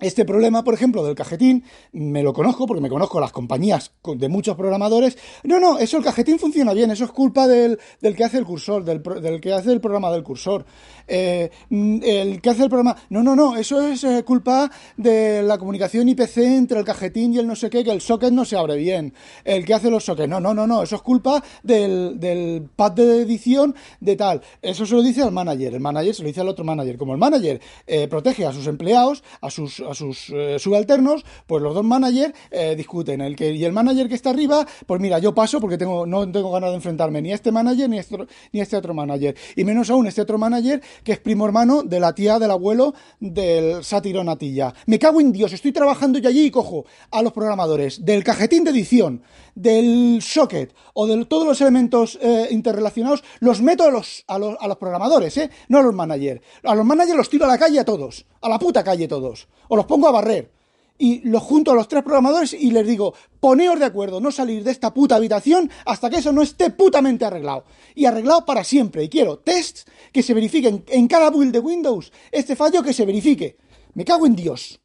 este 0.00 0.24
problema, 0.24 0.64
por 0.64 0.74
ejemplo, 0.74 1.04
del 1.04 1.14
cajetín, 1.14 1.64
me 1.92 2.22
lo 2.22 2.32
conozco 2.32 2.66
porque 2.66 2.80
me 2.80 2.88
conozco 2.88 3.20
las 3.20 3.32
compañías 3.32 3.92
de 4.04 4.28
muchos 4.28 4.56
programadores. 4.56 5.16
No, 5.44 5.60
no, 5.60 5.78
eso 5.78 5.96
el 5.96 6.04
cajetín 6.04 6.38
funciona 6.38 6.72
bien, 6.72 6.90
eso 6.90 7.04
es 7.04 7.10
culpa 7.10 7.46
del, 7.46 7.78
del 8.00 8.16
que 8.16 8.24
hace 8.24 8.38
el 8.38 8.44
cursor, 8.44 8.84
del, 8.84 9.02
del, 9.02 9.40
que 9.40 9.52
hace 9.52 9.72
el 9.72 9.80
programa 9.80 10.10
del 10.10 10.22
cursor. 10.22 10.64
Eh, 11.12 11.50
mm, 11.70 11.98
el 12.04 12.40
que 12.40 12.50
hace 12.50 12.62
el 12.62 12.68
programa. 12.68 12.96
No, 13.08 13.20
no, 13.24 13.34
no, 13.34 13.56
eso 13.56 13.84
es 13.84 14.04
eh, 14.04 14.22
culpa 14.24 14.70
de 14.96 15.42
la 15.42 15.58
comunicación 15.58 16.08
IPC 16.08 16.36
entre 16.38 16.78
el 16.78 16.84
cajetín 16.84 17.34
y 17.34 17.38
el 17.38 17.48
no 17.48 17.56
sé 17.56 17.68
qué, 17.68 17.82
que 17.82 17.90
el 17.90 18.00
socket 18.00 18.32
no 18.32 18.44
se 18.44 18.56
abre 18.56 18.76
bien. 18.76 19.12
El 19.44 19.64
que 19.64 19.74
hace 19.74 19.90
los 19.90 20.04
sockets. 20.04 20.28
No, 20.28 20.38
no, 20.38 20.54
no, 20.54 20.68
no, 20.68 20.84
eso 20.84 20.94
es 20.94 21.02
culpa 21.02 21.42
del, 21.64 22.20
del 22.20 22.68
pad 22.76 22.92
de 22.92 23.22
edición 23.22 23.74
de 23.98 24.14
tal. 24.14 24.40
Eso 24.62 24.86
se 24.86 24.94
lo 24.94 25.02
dice 25.02 25.22
al 25.22 25.32
manager. 25.32 25.74
El 25.74 25.80
manager 25.80 26.14
se 26.14 26.22
lo 26.22 26.28
dice 26.28 26.42
al 26.42 26.48
otro 26.48 26.64
manager. 26.64 26.96
Como 26.96 27.12
el 27.12 27.18
manager 27.18 27.60
eh, 27.88 28.06
protege 28.06 28.46
a 28.46 28.52
sus 28.52 28.68
empleados, 28.68 29.24
a 29.40 29.50
sus 29.50 29.80
a 29.80 29.94
sus 29.94 30.32
subalternos, 30.58 31.24
pues 31.46 31.60
los 31.60 31.74
dos 31.74 31.84
managers 31.84 32.34
discuten. 32.76 33.20
El 33.20 33.34
que, 33.34 33.52
y 33.52 33.64
el 33.64 33.72
manager 33.72 34.08
que 34.08 34.14
está 34.14 34.30
arriba, 34.30 34.64
pues 34.86 35.00
mira, 35.00 35.18
yo 35.18 35.34
paso 35.34 35.60
porque 35.60 35.76
tengo, 35.76 36.06
no 36.06 36.30
tengo 36.30 36.52
ganas 36.52 36.70
de 36.70 36.76
enfrentarme 36.76 37.20
ni 37.20 37.32
a 37.32 37.34
este 37.34 37.50
manager 37.50 37.88
ni 37.88 37.98
a 37.98 38.00
este, 38.00 38.16
ni 38.52 38.60
a 38.60 38.62
este 38.62 38.76
otro 38.76 38.94
manager. 38.94 39.34
Y 39.56 39.64
menos 39.64 39.90
aún 39.90 40.06
este 40.06 40.22
otro 40.22 40.38
manager 40.38 40.80
que 41.04 41.12
es 41.12 41.18
primo 41.18 41.46
hermano 41.46 41.82
de 41.82 42.00
la 42.00 42.14
tía 42.14 42.38
del 42.38 42.50
abuelo 42.50 42.94
del 43.18 43.82
sátiro 43.84 44.24
Natilla. 44.24 44.74
Me 44.86 44.98
cago 44.98 45.20
en 45.20 45.32
Dios, 45.32 45.52
estoy 45.52 45.72
trabajando 45.72 46.18
yo 46.18 46.28
allí 46.28 46.46
y 46.46 46.50
cojo 46.50 46.84
a 47.10 47.22
los 47.22 47.32
programadores 47.32 48.04
del 48.04 48.24
cajetín 48.24 48.64
de 48.64 48.70
edición, 48.70 49.22
del 49.54 50.20
socket 50.22 50.74
o 50.94 51.06
de 51.06 51.24
todos 51.24 51.46
los 51.46 51.60
elementos 51.60 52.18
eh, 52.20 52.48
interrelacionados, 52.50 53.24
los 53.40 53.60
meto 53.62 53.84
a 53.84 53.90
los, 53.90 54.24
a 54.26 54.38
los, 54.38 54.56
a 54.60 54.68
los 54.68 54.76
programadores, 54.76 55.36
¿eh? 55.36 55.50
No 55.68 55.78
a 55.78 55.82
los 55.82 55.94
managers. 55.94 56.40
A 56.64 56.74
los 56.74 56.84
managers 56.84 57.16
los 57.16 57.30
tiro 57.30 57.44
a 57.44 57.48
la 57.48 57.58
calle 57.58 57.80
a 57.80 57.84
todos, 57.84 58.26
a 58.40 58.48
la 58.48 58.58
puta 58.58 58.84
calle 58.84 59.08
todos. 59.08 59.48
O 59.68 59.76
los 59.76 59.86
pongo 59.86 60.08
a 60.08 60.12
barrer 60.12 60.59
y 61.00 61.20
los 61.26 61.42
junto 61.42 61.72
a 61.72 61.74
los 61.74 61.88
tres 61.88 62.02
programadores 62.02 62.52
y 62.52 62.70
les 62.70 62.86
digo, 62.86 63.14
poneos 63.40 63.78
de 63.78 63.86
acuerdo, 63.86 64.20
no 64.20 64.30
salir 64.30 64.62
de 64.62 64.70
esta 64.70 64.92
puta 64.92 65.16
habitación 65.16 65.70
hasta 65.86 66.10
que 66.10 66.18
eso 66.18 66.30
no 66.30 66.42
esté 66.42 66.68
putamente 66.70 67.24
arreglado. 67.24 67.64
Y 67.94 68.04
arreglado 68.04 68.44
para 68.44 68.62
siempre. 68.62 69.02
Y 69.02 69.08
quiero 69.08 69.38
tests 69.38 69.86
que 70.12 70.22
se 70.22 70.34
verifiquen 70.34 70.84
en 70.88 71.08
cada 71.08 71.30
build 71.30 71.52
de 71.52 71.58
Windows, 71.58 72.12
este 72.30 72.54
fallo 72.54 72.82
que 72.82 72.92
se 72.92 73.06
verifique. 73.06 73.56
Me 73.94 74.04
cago 74.04 74.26
en 74.26 74.36
Dios. 74.36 74.79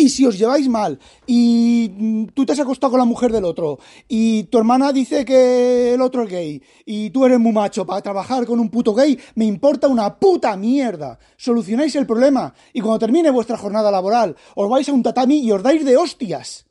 Y 0.00 0.10
si 0.10 0.24
os 0.24 0.38
lleváis 0.38 0.68
mal, 0.68 1.00
y 1.26 1.90
mm, 1.92 2.26
tú 2.26 2.46
te 2.46 2.52
has 2.52 2.60
acostado 2.60 2.92
con 2.92 3.00
la 3.00 3.04
mujer 3.04 3.32
del 3.32 3.44
otro, 3.44 3.80
y 4.06 4.44
tu 4.44 4.58
hermana 4.58 4.92
dice 4.92 5.24
que 5.24 5.92
el 5.94 6.00
otro 6.00 6.22
es 6.22 6.30
gay, 6.30 6.62
y 6.86 7.10
tú 7.10 7.26
eres 7.26 7.40
muy 7.40 7.50
macho 7.50 7.84
para 7.84 8.00
trabajar 8.00 8.46
con 8.46 8.60
un 8.60 8.70
puto 8.70 8.94
gay, 8.94 9.18
me 9.34 9.44
importa 9.44 9.88
una 9.88 10.20
puta 10.20 10.56
mierda. 10.56 11.18
Solucionáis 11.36 11.96
el 11.96 12.06
problema, 12.06 12.54
y 12.72 12.80
cuando 12.80 13.00
termine 13.00 13.28
vuestra 13.30 13.56
jornada 13.56 13.90
laboral, 13.90 14.36
os 14.54 14.70
vais 14.70 14.88
a 14.88 14.92
un 14.92 15.02
tatami 15.02 15.40
y 15.40 15.50
os 15.50 15.64
dais 15.64 15.84
de 15.84 15.96
hostias. 15.96 16.66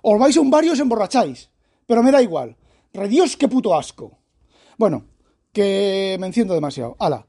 Os 0.00 0.18
vais 0.18 0.34
a 0.34 0.40
un 0.40 0.48
bar 0.48 0.64
y 0.64 0.70
os 0.70 0.80
emborracháis. 0.80 1.50
Pero 1.86 2.02
me 2.02 2.10
da 2.10 2.22
igual. 2.22 2.56
Redios, 2.94 3.36
qué 3.36 3.48
puto 3.48 3.74
asco. 3.74 4.16
Bueno, 4.78 5.04
que 5.52 6.16
me 6.18 6.26
enciendo 6.26 6.54
demasiado. 6.54 6.96
¡Hala! 6.98 7.26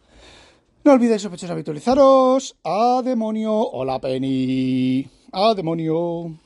No 0.86 0.94
olvidéis, 0.94 1.22
sospechosos, 1.22 1.52
habitualizaros. 1.52 2.56
¡A 2.64 3.02
demonio! 3.04 3.52
¡Hola, 3.72 4.00
Penny! 4.00 5.23
¡Ah, 5.34 5.54
demonio! 5.56 6.43